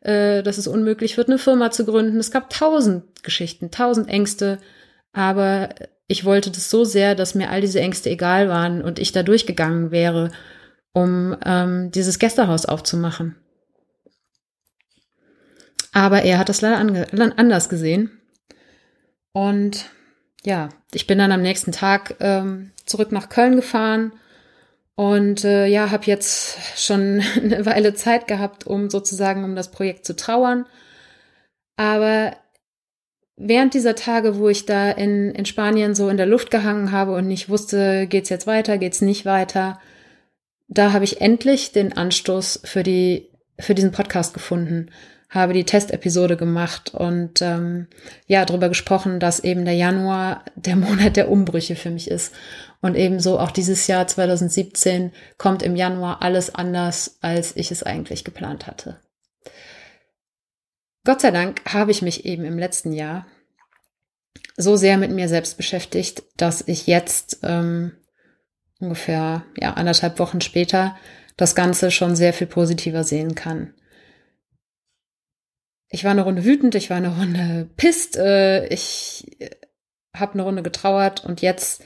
äh, 0.00 0.42
dass 0.42 0.56
es 0.56 0.66
unmöglich 0.66 1.18
wird, 1.18 1.28
eine 1.28 1.36
Firma 1.36 1.70
zu 1.70 1.84
gründen. 1.84 2.18
Es 2.18 2.30
gab 2.30 2.48
tausend 2.48 3.22
Geschichten, 3.22 3.70
tausend 3.70 4.08
Ängste, 4.08 4.58
aber 5.12 5.68
ich 6.06 6.24
wollte 6.24 6.50
das 6.50 6.70
so 6.70 6.84
sehr, 6.84 7.14
dass 7.14 7.34
mir 7.34 7.50
all 7.50 7.60
diese 7.60 7.80
Ängste 7.80 8.08
egal 8.08 8.48
waren 8.48 8.80
und 8.80 8.98
ich 8.98 9.12
da 9.12 9.22
durchgegangen 9.22 9.90
wäre, 9.90 10.30
um 10.94 11.36
ähm, 11.44 11.90
dieses 11.90 12.18
Gästehaus 12.18 12.64
aufzumachen. 12.64 13.36
Aber 15.92 16.22
er 16.22 16.38
hat 16.38 16.48
das 16.48 16.62
leider 16.62 16.78
anders 17.36 17.68
gesehen. 17.68 18.10
Und 19.32 19.90
ja, 20.44 20.70
ich 20.94 21.06
bin 21.06 21.18
dann 21.18 21.32
am 21.32 21.42
nächsten 21.42 21.72
Tag 21.72 22.16
ähm, 22.20 22.72
zurück 22.92 23.10
nach 23.10 23.28
Köln 23.28 23.56
gefahren 23.56 24.12
und 24.94 25.44
äh, 25.44 25.66
ja, 25.66 25.90
habe 25.90 26.04
jetzt 26.04 26.58
schon 26.76 27.22
eine 27.36 27.66
Weile 27.66 27.94
Zeit 27.94 28.28
gehabt, 28.28 28.66
um 28.66 28.90
sozusagen 28.90 29.44
um 29.44 29.56
das 29.56 29.70
Projekt 29.70 30.04
zu 30.04 30.14
trauern. 30.14 30.66
Aber 31.76 32.36
während 33.36 33.74
dieser 33.74 33.94
Tage, 33.94 34.38
wo 34.38 34.48
ich 34.48 34.66
da 34.66 34.90
in, 34.90 35.30
in 35.32 35.46
Spanien 35.46 35.94
so 35.94 36.08
in 36.08 36.18
der 36.18 36.26
Luft 36.26 36.50
gehangen 36.50 36.92
habe 36.92 37.14
und 37.14 37.26
nicht 37.26 37.48
wusste, 37.48 38.06
geht's 38.06 38.28
jetzt 38.28 38.46
weiter, 38.46 38.78
geht's 38.78 39.00
nicht 39.00 39.24
weiter, 39.24 39.80
da 40.68 40.92
habe 40.92 41.04
ich 41.04 41.20
endlich 41.20 41.72
den 41.72 41.94
Anstoß 41.94 42.60
für 42.64 42.82
die 42.82 43.28
für 43.58 43.74
diesen 43.74 43.92
Podcast 43.92 44.34
gefunden 44.34 44.90
habe 45.32 45.54
die 45.54 45.64
Testepisode 45.64 46.36
gemacht 46.36 46.94
und 46.94 47.40
ähm, 47.40 47.88
ja, 48.26 48.44
darüber 48.44 48.68
gesprochen, 48.68 49.18
dass 49.18 49.40
eben 49.40 49.64
der 49.64 49.74
Januar 49.74 50.44
der 50.54 50.76
Monat 50.76 51.16
der 51.16 51.30
Umbrüche 51.30 51.74
für 51.74 51.90
mich 51.90 52.08
ist. 52.08 52.34
Und 52.82 52.96
ebenso 52.96 53.38
auch 53.38 53.50
dieses 53.50 53.86
Jahr 53.86 54.06
2017 54.06 55.12
kommt 55.38 55.62
im 55.62 55.74
Januar 55.74 56.20
alles 56.20 56.54
anders, 56.54 57.16
als 57.22 57.56
ich 57.56 57.70
es 57.70 57.82
eigentlich 57.82 58.24
geplant 58.24 58.66
hatte. 58.66 59.00
Gott 61.04 61.22
sei 61.22 61.30
Dank 61.30 61.62
habe 61.66 61.90
ich 61.90 62.02
mich 62.02 62.26
eben 62.26 62.44
im 62.44 62.58
letzten 62.58 62.92
Jahr 62.92 63.26
so 64.56 64.76
sehr 64.76 64.98
mit 64.98 65.10
mir 65.10 65.28
selbst 65.28 65.56
beschäftigt, 65.56 66.22
dass 66.36 66.62
ich 66.66 66.86
jetzt 66.86 67.38
ähm, 67.42 67.92
ungefähr 68.78 69.44
ja 69.58 69.72
anderthalb 69.74 70.18
Wochen 70.18 70.42
später 70.42 70.94
das 71.38 71.54
Ganze 71.54 71.90
schon 71.90 72.16
sehr 72.16 72.34
viel 72.34 72.46
positiver 72.46 73.02
sehen 73.02 73.34
kann 73.34 73.72
ich 75.92 76.04
war 76.04 76.10
eine 76.10 76.22
Runde 76.22 76.44
wütend, 76.44 76.74
ich 76.74 76.90
war 76.90 76.96
eine 76.96 77.16
Runde 77.16 77.68
pisst, 77.76 78.16
äh, 78.16 78.66
ich 78.68 79.36
habe 80.16 80.34
eine 80.34 80.42
Runde 80.42 80.62
getrauert 80.62 81.24
und 81.24 81.42
jetzt 81.42 81.84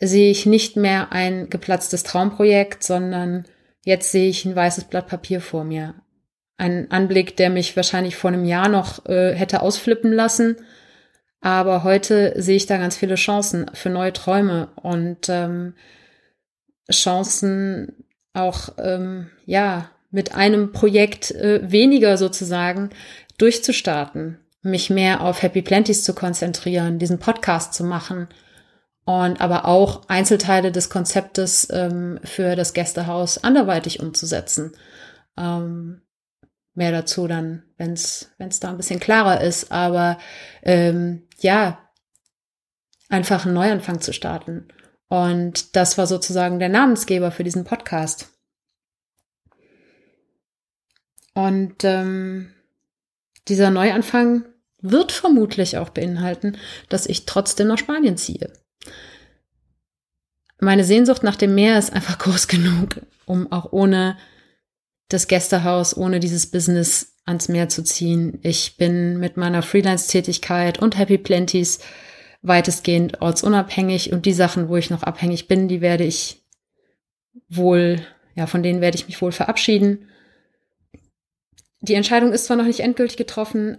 sehe 0.00 0.30
ich 0.30 0.46
nicht 0.46 0.76
mehr 0.76 1.12
ein 1.12 1.48
geplatztes 1.50 2.02
Traumprojekt, 2.02 2.82
sondern 2.82 3.44
jetzt 3.84 4.10
sehe 4.10 4.28
ich 4.28 4.44
ein 4.44 4.56
weißes 4.56 4.84
Blatt 4.84 5.06
Papier 5.06 5.40
vor 5.40 5.64
mir. 5.64 5.94
Ein 6.56 6.90
Anblick, 6.90 7.36
der 7.36 7.50
mich 7.50 7.76
wahrscheinlich 7.76 8.16
vor 8.16 8.30
einem 8.30 8.44
Jahr 8.44 8.68
noch 8.68 9.06
äh, 9.06 9.34
hätte 9.34 9.60
ausflippen 9.60 10.12
lassen. 10.12 10.56
Aber 11.40 11.84
heute 11.84 12.40
sehe 12.40 12.56
ich 12.56 12.66
da 12.66 12.78
ganz 12.78 12.96
viele 12.96 13.16
Chancen 13.16 13.70
für 13.74 13.90
neue 13.90 14.12
Träume 14.12 14.68
und 14.76 15.28
ähm, 15.28 15.74
Chancen 16.90 18.04
auch, 18.32 18.70
ähm, 18.78 19.30
ja, 19.44 19.90
mit 20.14 20.32
einem 20.32 20.70
Projekt 20.70 21.32
äh, 21.32 21.60
weniger 21.70 22.16
sozusagen 22.16 22.90
durchzustarten, 23.36 24.38
mich 24.62 24.88
mehr 24.88 25.20
auf 25.22 25.42
Happy 25.42 25.60
Planties 25.60 26.04
zu 26.04 26.14
konzentrieren, 26.14 27.00
diesen 27.00 27.18
Podcast 27.18 27.74
zu 27.74 27.82
machen 27.82 28.28
und 29.04 29.40
aber 29.40 29.64
auch 29.64 30.08
Einzelteile 30.08 30.70
des 30.70 30.88
Konzeptes 30.88 31.68
ähm, 31.72 32.20
für 32.22 32.54
das 32.54 32.74
Gästehaus 32.74 33.42
anderweitig 33.42 33.98
umzusetzen. 33.98 34.76
Ähm, 35.36 36.00
mehr 36.74 36.92
dazu 36.92 37.26
dann, 37.26 37.64
wenn 37.76 37.94
es 37.94 38.30
da 38.60 38.70
ein 38.70 38.76
bisschen 38.76 39.00
klarer 39.00 39.40
ist. 39.40 39.72
Aber 39.72 40.18
ähm, 40.62 41.26
ja, 41.40 41.80
einfach 43.08 43.44
einen 43.44 43.54
Neuanfang 43.54 44.00
zu 44.00 44.12
starten. 44.12 44.68
Und 45.08 45.74
das 45.74 45.98
war 45.98 46.06
sozusagen 46.06 46.60
der 46.60 46.68
Namensgeber 46.68 47.32
für 47.32 47.44
diesen 47.44 47.64
Podcast. 47.64 48.33
Und 51.34 51.84
ähm, 51.84 52.52
dieser 53.48 53.70
Neuanfang 53.70 54.44
wird 54.80 55.12
vermutlich 55.12 55.78
auch 55.78 55.90
beinhalten, 55.90 56.56
dass 56.88 57.06
ich 57.06 57.26
trotzdem 57.26 57.68
nach 57.68 57.78
Spanien 57.78 58.16
ziehe. 58.16 58.52
Meine 60.60 60.84
Sehnsucht 60.84 61.22
nach 61.22 61.36
dem 61.36 61.54
Meer 61.54 61.78
ist 61.78 61.92
einfach 61.92 62.18
groß 62.20 62.48
genug, 62.48 63.00
um 63.26 63.50
auch 63.50 63.72
ohne 63.72 64.16
das 65.08 65.28
Gästehaus, 65.28 65.96
ohne 65.96 66.20
dieses 66.20 66.50
Business 66.50 67.16
ans 67.26 67.48
Meer 67.48 67.68
zu 67.68 67.82
ziehen. 67.82 68.38
Ich 68.42 68.76
bin 68.76 69.18
mit 69.18 69.36
meiner 69.36 69.62
Freelance-Tätigkeit 69.62 70.78
und 70.78 70.98
Happy 70.98 71.18
Plenties 71.18 71.80
weitestgehend 72.42 73.22
ortsunabhängig 73.22 74.12
und 74.12 74.26
die 74.26 74.34
Sachen, 74.34 74.68
wo 74.68 74.76
ich 74.76 74.90
noch 74.90 75.02
abhängig 75.02 75.48
bin, 75.48 75.66
die 75.66 75.80
werde 75.80 76.04
ich 76.04 76.42
wohl, 77.48 78.00
ja, 78.34 78.46
von 78.46 78.62
denen 78.62 78.82
werde 78.82 78.96
ich 78.96 79.06
mich 79.06 79.20
wohl 79.22 79.32
verabschieden. 79.32 80.10
Die 81.84 81.94
Entscheidung 81.94 82.32
ist 82.32 82.46
zwar 82.46 82.56
noch 82.56 82.64
nicht 82.64 82.80
endgültig 82.80 83.18
getroffen, 83.18 83.76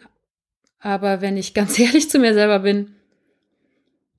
aber 0.78 1.22
wenn 1.22 1.38
ich 1.38 1.56
ganz 1.56 1.80
ehrlich 1.80 2.10
zu 2.10 2.20
mir 2.20 2.34
selber 2.36 2.60
bin, 2.60 2.96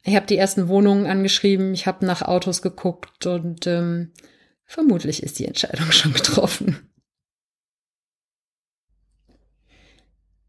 ich 0.03 0.17
habe 0.17 0.27
die 0.27 0.37
ersten 0.37 0.69
Wohnungen 0.69 1.07
angeschrieben, 1.07 1.73
ich 1.73 1.87
habe 1.87 2.05
nach 2.05 2.23
Autos 2.23 2.63
geguckt 2.63 3.27
und 3.27 3.67
ähm, 3.67 4.13
vermutlich 4.65 5.23
ist 5.23 5.39
die 5.39 5.47
Entscheidung 5.47 5.87
schon 5.93 6.13
getroffen. 6.13 6.91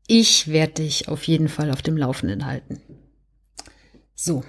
Ich 0.08 0.48
werde 0.48 0.74
dich 0.74 1.08
auf 1.08 1.24
jeden 1.26 1.50
Fall 1.50 1.70
auf 1.70 1.82
dem 1.82 1.98
Laufenden 1.98 2.46
halten. 2.46 2.82
So, 4.16 4.44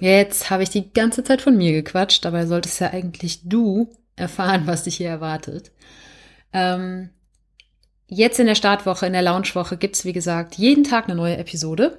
jetzt 0.00 0.48
habe 0.48 0.62
ich 0.62 0.70
die 0.70 0.92
ganze 0.92 1.22
Zeit 1.22 1.42
von 1.42 1.56
mir 1.56 1.72
gequatscht, 1.72 2.24
dabei 2.24 2.46
solltest 2.46 2.80
ja 2.80 2.90
eigentlich 2.90 3.46
du 3.46 3.92
erfahren, 4.16 4.66
was 4.66 4.84
dich 4.84 4.96
hier 4.96 5.08
erwartet. 5.08 5.72
Ähm, 6.52 7.10
jetzt 8.12 8.38
in 8.38 8.46
der 8.46 8.54
Startwoche, 8.54 9.06
in 9.06 9.14
der 9.14 9.22
Launchwoche 9.22 9.76
gibt's 9.76 10.04
wie 10.04 10.12
gesagt, 10.12 10.56
jeden 10.56 10.84
Tag 10.84 11.06
eine 11.06 11.14
neue 11.14 11.38
Episode. 11.38 11.98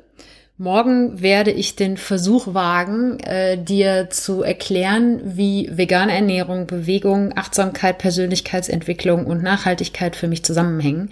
Morgen 0.60 1.20
werde 1.20 1.50
ich 1.50 1.76
den 1.76 1.98
Versuch 1.98 2.54
wagen, 2.54 3.20
äh, 3.22 3.58
dir 3.58 4.12
zu 4.12 4.44
erklären, 4.44 5.20
wie 5.24 5.68
vegane 5.74 6.14
Ernährung, 6.14 6.68
Bewegung, 6.68 7.34
Achtsamkeit, 7.36 7.98
Persönlichkeitsentwicklung 7.98 9.26
und 9.26 9.42
Nachhaltigkeit 9.42 10.16
für 10.16 10.28
mich 10.28 10.46
zusammenhängen. 10.46 11.10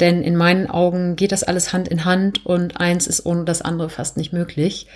Denn 0.00 0.22
in 0.22 0.34
meinen 0.34 0.68
Augen 0.68 1.14
geht 1.14 1.30
das 1.30 1.44
alles 1.44 1.72
Hand 1.72 1.86
in 1.86 2.04
Hand 2.04 2.44
und 2.44 2.80
eins 2.80 3.06
ist 3.06 3.24
ohne 3.24 3.44
das 3.44 3.62
andere 3.62 3.90
fast 3.90 4.16
nicht 4.16 4.32
möglich. 4.32 4.88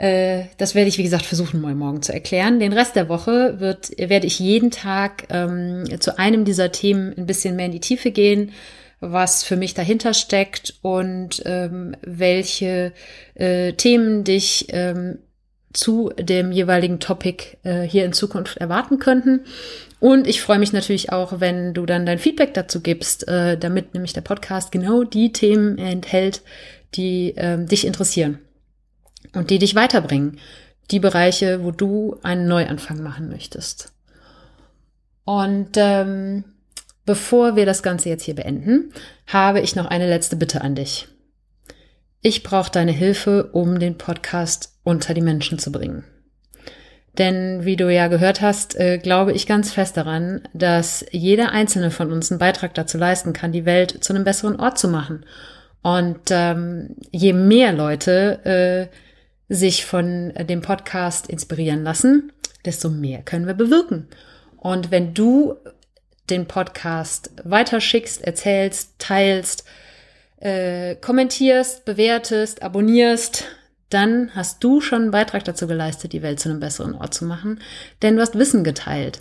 Äh, 0.00 0.44
das 0.56 0.74
werde 0.74 0.88
ich, 0.88 0.96
wie 0.96 1.02
gesagt, 1.02 1.26
versuchen, 1.26 1.60
mal 1.60 1.74
morgen 1.74 2.00
zu 2.00 2.12
erklären. 2.14 2.58
Den 2.58 2.72
Rest 2.72 2.96
der 2.96 3.10
Woche 3.10 3.60
wird, 3.60 3.90
werde 3.98 4.26
ich 4.26 4.38
jeden 4.38 4.70
Tag 4.70 5.26
ähm, 5.28 5.84
zu 6.00 6.18
einem 6.18 6.46
dieser 6.46 6.72
Themen 6.72 7.12
ein 7.18 7.26
bisschen 7.26 7.54
mehr 7.54 7.66
in 7.66 7.72
die 7.72 7.80
Tiefe 7.80 8.10
gehen 8.10 8.52
was 9.00 9.42
für 9.42 9.56
mich 9.56 9.72
dahinter 9.72 10.12
steckt 10.12 10.74
und 10.82 11.42
ähm, 11.46 11.96
welche 12.02 12.92
äh, 13.34 13.72
Themen 13.72 14.24
dich 14.24 14.66
ähm, 14.70 15.18
zu 15.72 16.10
dem 16.18 16.52
jeweiligen 16.52 17.00
Topic 17.00 17.56
äh, 17.62 17.82
hier 17.82 18.04
in 18.04 18.12
Zukunft 18.12 18.58
erwarten 18.58 18.98
könnten. 18.98 19.46
Und 20.00 20.26
ich 20.26 20.42
freue 20.42 20.58
mich 20.58 20.74
natürlich 20.74 21.12
auch, 21.12 21.40
wenn 21.40 21.72
du 21.72 21.86
dann 21.86 22.04
dein 22.04 22.18
Feedback 22.18 22.52
dazu 22.52 22.82
gibst, 22.82 23.26
äh, 23.26 23.56
damit 23.56 23.94
nämlich 23.94 24.12
der 24.12 24.20
Podcast 24.20 24.70
genau 24.70 25.04
die 25.04 25.32
Themen 25.32 25.78
enthält, 25.78 26.42
die 26.94 27.32
ähm, 27.38 27.66
dich 27.66 27.86
interessieren 27.86 28.38
und 29.34 29.50
die 29.50 29.58
dich 29.58 29.74
weiterbringen. 29.74 30.38
Die 30.90 31.00
Bereiche, 31.00 31.62
wo 31.62 31.70
du 31.70 32.18
einen 32.22 32.48
Neuanfang 32.48 33.02
machen 33.02 33.28
möchtest. 33.28 33.92
Und 35.24 35.70
ähm, 35.76 36.44
Bevor 37.10 37.56
wir 37.56 37.66
das 37.66 37.82
Ganze 37.82 38.08
jetzt 38.08 38.22
hier 38.22 38.36
beenden, 38.36 38.92
habe 39.26 39.58
ich 39.58 39.74
noch 39.74 39.86
eine 39.86 40.08
letzte 40.08 40.36
Bitte 40.36 40.60
an 40.60 40.76
dich. 40.76 41.08
Ich 42.20 42.44
brauche 42.44 42.70
deine 42.70 42.92
Hilfe, 42.92 43.50
um 43.52 43.80
den 43.80 43.98
Podcast 43.98 44.78
unter 44.84 45.12
die 45.12 45.20
Menschen 45.20 45.58
zu 45.58 45.72
bringen. 45.72 46.04
Denn 47.18 47.64
wie 47.64 47.74
du 47.74 47.92
ja 47.92 48.06
gehört 48.06 48.40
hast, 48.40 48.78
äh, 48.78 48.98
glaube 48.98 49.32
ich 49.32 49.48
ganz 49.48 49.72
fest 49.72 49.96
daran, 49.96 50.42
dass 50.52 51.04
jeder 51.10 51.50
einzelne 51.50 51.90
von 51.90 52.12
uns 52.12 52.30
einen 52.30 52.38
Beitrag 52.38 52.74
dazu 52.74 52.96
leisten 52.96 53.32
kann, 53.32 53.50
die 53.50 53.64
Welt 53.64 54.04
zu 54.04 54.12
einem 54.12 54.22
besseren 54.22 54.60
Ort 54.60 54.78
zu 54.78 54.86
machen. 54.86 55.24
Und 55.82 56.30
ähm, 56.30 56.94
je 57.10 57.32
mehr 57.32 57.72
Leute 57.72 58.88
äh, 58.90 58.94
sich 59.50 59.84
von 59.84 60.32
dem 60.32 60.62
Podcast 60.62 61.26
inspirieren 61.26 61.82
lassen, 61.82 62.32
desto 62.64 62.88
mehr 62.88 63.22
können 63.22 63.46
wir 63.48 63.54
bewirken. 63.54 64.06
Und 64.56 64.92
wenn 64.92 65.12
du 65.12 65.56
den 66.30 66.46
Podcast 66.46 67.32
weiterschickst, 67.42 68.22
erzählst, 68.22 68.94
teilst, 68.98 69.64
äh, 70.38 70.94
kommentierst, 70.94 71.84
bewertest, 71.84 72.62
abonnierst, 72.62 73.44
dann 73.88 74.30
hast 74.36 74.62
du 74.62 74.80
schon 74.80 75.02
einen 75.02 75.10
Beitrag 75.10 75.44
dazu 75.44 75.66
geleistet, 75.66 76.12
die 76.12 76.22
Welt 76.22 76.38
zu 76.38 76.48
einem 76.48 76.60
besseren 76.60 76.94
Ort 76.94 77.12
zu 77.12 77.24
machen, 77.24 77.60
denn 78.02 78.14
du 78.14 78.22
hast 78.22 78.38
Wissen 78.38 78.62
geteilt 78.62 79.20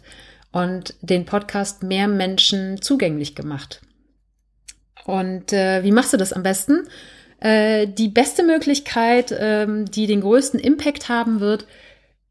und 0.52 0.94
den 1.02 1.26
Podcast 1.26 1.82
mehr 1.82 2.08
Menschen 2.08 2.80
zugänglich 2.84 3.34
gemacht. 3.34 3.82
Und 5.06 5.54
äh, 5.54 5.84
wie 5.84 5.92
machst 5.92 6.14
du 6.14 6.18
das 6.18 6.34
am 6.34 6.44
besten? 6.44 6.88
Äh, 7.40 7.88
die 7.88 8.10
beste 8.10 8.44
Möglichkeit, 8.44 9.34
ähm, 9.38 9.86
die 9.86 10.08
den 10.08 10.22
größten 10.22 10.60
Impact 10.60 11.10
haben 11.10 11.40
wird, 11.40 11.66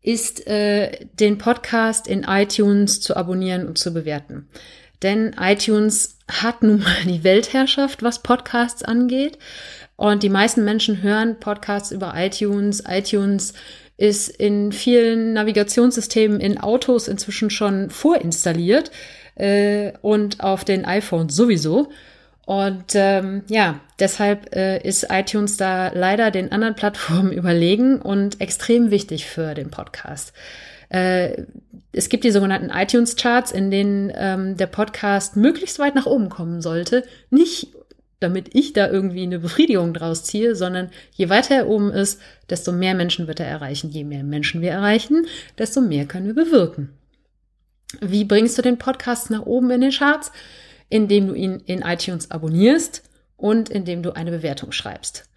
ist, 0.03 0.47
äh, 0.47 1.07
den 1.19 1.39
Podcast 1.39 2.07
in 2.07 2.25
iTunes 2.25 3.01
zu 3.01 3.17
abonnieren 3.17 3.67
und 3.67 3.79
zu 3.79 3.93
bewerten. 3.93 4.49
Denn 5.03 5.35
iTunes 5.39 6.19
hat 6.29 6.63
nun 6.63 6.81
mal 6.81 7.05
die 7.05 7.25
Weltherrschaft, 7.25 8.03
was 8.03 8.23
Podcasts 8.23 8.83
angeht. 8.83 9.39
Und 9.97 10.23
die 10.23 10.29
meisten 10.29 10.65
Menschen 10.65 11.03
hören 11.03 11.41
Podcasts 11.41 11.91
über 11.91 12.15
iTunes. 12.17 12.85
iTunes 12.87 13.55
ist 13.97 14.29
in 14.29 14.71
vielen 14.73 15.33
Navigationssystemen 15.33 16.41
in 16.41 16.59
Autos 16.59 17.09
inzwischen 17.09 17.51
schon 17.51 17.91
vorinstalliert 17.91 18.93
äh, 19.35 19.93
und 20.03 20.41
auf 20.41 20.65
den 20.65 20.85
iPhones 20.85 21.35
sowieso. 21.35 21.91
Und 22.49 22.95
ähm, 22.95 23.43
ja, 23.49 23.79
deshalb 23.99 24.57
äh, 24.57 24.79
ist 24.79 25.09
iTunes 25.11 25.59
da 25.59 25.93
leider 25.93 26.31
den 26.31 26.51
anderen 26.51 26.75
Plattformen 26.75 27.31
überlegen 27.35 28.01
und 28.01 28.41
extrem 28.41 28.91
wichtig 28.91 29.27
für 29.27 29.53
den 29.53 29.71
Podcast. 29.71 30.33
Äh, 30.89 31.43
es 31.93 32.09
gibt 32.09 32.25
die 32.25 32.31
sogenannten 32.31 32.71
iTunes-Charts, 32.71 33.53
in 33.53 33.71
denen 33.71 34.11
ähm, 34.15 34.57
der 34.57 34.67
Podcast 34.67 35.37
möglichst 35.37 35.79
weit 35.79 35.95
nach 35.95 36.07
oben 36.07 36.31
kommen 36.31 36.63
sollte. 36.63 37.05
Nicht 37.29 37.69
damit 38.19 38.55
ich 38.55 38.73
da 38.73 38.89
irgendwie 38.89 39.25
eine 39.25 39.41
Befriedigung 39.41 39.93
draus 39.93 40.25
ziehe, 40.25 40.57
sondern 40.57 40.89
je 41.13 41.29
weiter 41.29 41.55
er 41.55 41.69
oben 41.69 41.91
ist, 41.91 42.19
desto 42.49 42.73
mehr 42.73 42.95
Menschen 42.95 43.27
wird 43.27 43.41
er 43.41 43.47
erreichen. 43.47 43.91
Je 43.91 44.05
mehr 44.05 44.25
Menschen 44.25 44.63
wir 44.63 44.71
erreichen, 44.71 45.27
desto 45.59 45.83
mehr 45.83 46.07
können 46.07 46.27
wir 46.29 46.35
bewirken. 46.35 46.95
Wie 48.01 48.25
bringst 48.25 48.57
du 48.57 48.63
den 48.63 48.79
Podcast 48.79 49.29
nach 49.29 49.45
oben 49.45 49.71
in 49.71 49.83
den 49.83 49.91
Charts? 49.91 50.33
Indem 50.89 51.29
du 51.29 51.35
ihn 51.35 51.63
in 51.67 51.83
iTunes 51.83 52.31
abonnierst 52.31 53.03
und 53.37 53.69
indem 53.69 54.03
du 54.03 54.13
eine 54.13 54.31
Bewertung 54.31 54.73
schreibst. 54.73 55.29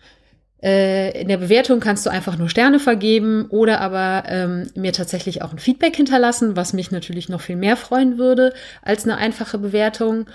Äh, 0.63 1.19
in 1.19 1.27
der 1.27 1.37
Bewertung 1.37 1.79
kannst 1.79 2.05
du 2.05 2.11
einfach 2.11 2.37
nur 2.37 2.49
Sterne 2.49 2.79
vergeben 2.79 3.47
oder 3.49 3.81
aber 3.81 4.23
ähm, 4.27 4.69
mir 4.75 4.93
tatsächlich 4.93 5.41
auch 5.41 5.51
ein 5.51 5.59
Feedback 5.59 5.95
hinterlassen, 5.95 6.55
was 6.55 6.73
mich 6.73 6.91
natürlich 6.91 7.29
noch 7.29 7.41
viel 7.41 7.55
mehr 7.55 7.77
freuen 7.77 8.17
würde 8.17 8.53
als 8.83 9.05
eine 9.05 9.17
einfache 9.17 9.57
Bewertung. 9.57 10.27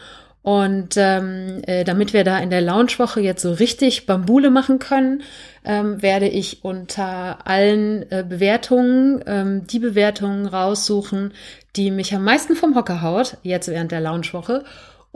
Und 0.43 0.95
ähm, 0.97 1.63
äh, 1.67 1.83
damit 1.83 2.13
wir 2.13 2.23
da 2.23 2.39
in 2.39 2.51
der 2.51 2.61
Launchwoche 2.61 3.21
jetzt 3.21 3.43
so 3.43 3.53
richtig 3.53 4.07
Bambule 4.07 4.51
machen 4.51 4.79
können, 4.79 5.23
ähm, 5.65 6.01
werde 6.03 6.29
ich 6.29 6.65
unter 6.65 7.49
allen 7.49 8.09
äh, 8.13 8.25
Bewertungen 8.29 9.25
ähm, 9.27 9.67
die 9.67 9.81
Bewertungen 9.81 10.47
raussuchen, 10.47 11.33
die 11.75 11.91
mich 11.91 12.15
am 12.15 12.23
meisten 12.23 12.55
vom 12.55 12.77
Hocker 12.77 13.03
haut, 13.03 13.39
jetzt 13.43 13.67
während 13.67 13.91
der 13.91 14.01
Launchwoche. 14.01 14.63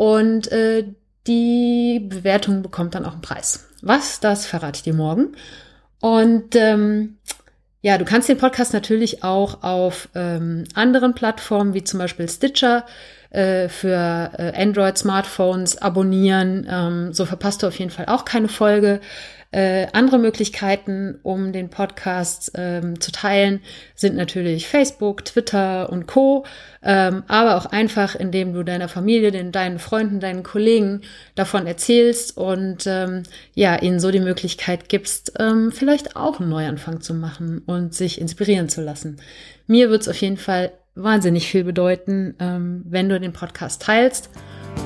Und 0.00 0.50
äh, 0.50 0.86
die 1.26 2.00
Bewertung 2.00 2.62
bekommt 2.62 2.94
dann 2.94 3.04
auch 3.04 3.12
einen 3.12 3.20
Preis. 3.20 3.68
Was, 3.82 4.18
das 4.18 4.46
verrate 4.46 4.76
ich 4.76 4.82
dir 4.82 4.94
morgen. 4.94 5.36
Und 6.00 6.56
ähm, 6.56 7.18
ja, 7.82 7.98
du 7.98 8.06
kannst 8.06 8.26
den 8.30 8.38
Podcast 8.38 8.72
natürlich 8.72 9.22
auch 9.22 9.62
auf 9.62 10.08
ähm, 10.14 10.64
anderen 10.72 11.14
Plattformen 11.14 11.74
wie 11.74 11.84
zum 11.84 11.98
Beispiel 11.98 12.30
Stitcher 12.30 12.86
äh, 13.28 13.68
für 13.68 14.30
äh, 14.38 14.62
Android-Smartphones 14.62 15.76
abonnieren. 15.76 16.66
Ähm, 16.66 17.12
so 17.12 17.26
verpasst 17.26 17.62
du 17.62 17.66
auf 17.66 17.78
jeden 17.78 17.90
Fall 17.90 18.06
auch 18.06 18.24
keine 18.24 18.48
Folge. 18.48 19.02
Äh, 19.52 19.88
andere 19.92 20.18
Möglichkeiten, 20.18 21.18
um 21.24 21.52
den 21.52 21.70
Podcast 21.70 22.52
ähm, 22.54 23.00
zu 23.00 23.10
teilen, 23.10 23.60
sind 23.96 24.14
natürlich 24.14 24.68
Facebook, 24.68 25.24
Twitter 25.24 25.90
und 25.90 26.06
Co. 26.06 26.44
Ähm, 26.82 27.24
aber 27.26 27.56
auch 27.56 27.66
einfach, 27.66 28.14
indem 28.14 28.52
du 28.52 28.62
deiner 28.62 28.88
Familie, 28.88 29.32
den, 29.32 29.50
deinen 29.50 29.80
Freunden, 29.80 30.20
deinen 30.20 30.44
Kollegen 30.44 31.00
davon 31.34 31.66
erzählst 31.66 32.36
und 32.36 32.86
ähm, 32.86 33.24
ja, 33.54 33.76
ihnen 33.76 33.98
so 33.98 34.12
die 34.12 34.20
Möglichkeit 34.20 34.88
gibst, 34.88 35.32
ähm, 35.40 35.72
vielleicht 35.72 36.14
auch 36.14 36.38
einen 36.38 36.48
Neuanfang 36.48 37.00
zu 37.00 37.12
machen 37.12 37.62
und 37.66 37.92
sich 37.92 38.20
inspirieren 38.20 38.68
zu 38.68 38.82
lassen. 38.82 39.16
Mir 39.66 39.90
wird 39.90 40.02
es 40.02 40.08
auf 40.08 40.16
jeden 40.16 40.36
Fall 40.36 40.72
wahnsinnig 40.94 41.48
viel 41.48 41.64
bedeuten, 41.64 42.34
ähm, 42.38 42.84
wenn 42.88 43.08
du 43.08 43.18
den 43.18 43.32
Podcast 43.32 43.82
teilst. 43.82 44.30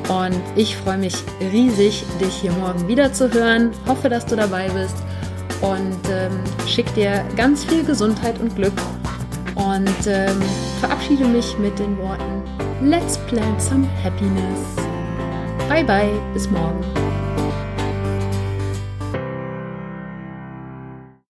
Und 0.08 0.40
ich 0.54 0.76
freue 0.76 0.98
mich 0.98 1.14
riesig, 1.40 2.04
dich 2.20 2.34
hier 2.34 2.52
morgen 2.52 2.86
wieder 2.86 3.12
zu 3.12 3.32
hören. 3.32 3.70
Hoffe, 3.86 4.08
dass 4.08 4.26
du 4.26 4.36
dabei 4.36 4.68
bist 4.68 4.96
und 5.62 5.98
ähm, 6.10 6.44
schick 6.66 6.92
dir 6.94 7.24
ganz 7.36 7.64
viel 7.64 7.84
Gesundheit 7.84 8.38
und 8.38 8.54
Glück 8.54 8.74
und 9.54 10.06
ähm, 10.06 10.40
verabschiede 10.80 11.24
mich 11.24 11.56
mit 11.58 11.78
den 11.78 11.96
Worten 11.98 12.42
Let's 12.82 13.16
plant 13.28 13.62
some 13.62 13.86
happiness. 14.02 14.76
Bye 15.68 15.84
bye, 15.84 16.20
bis 16.34 16.50
morgen. 16.50 16.84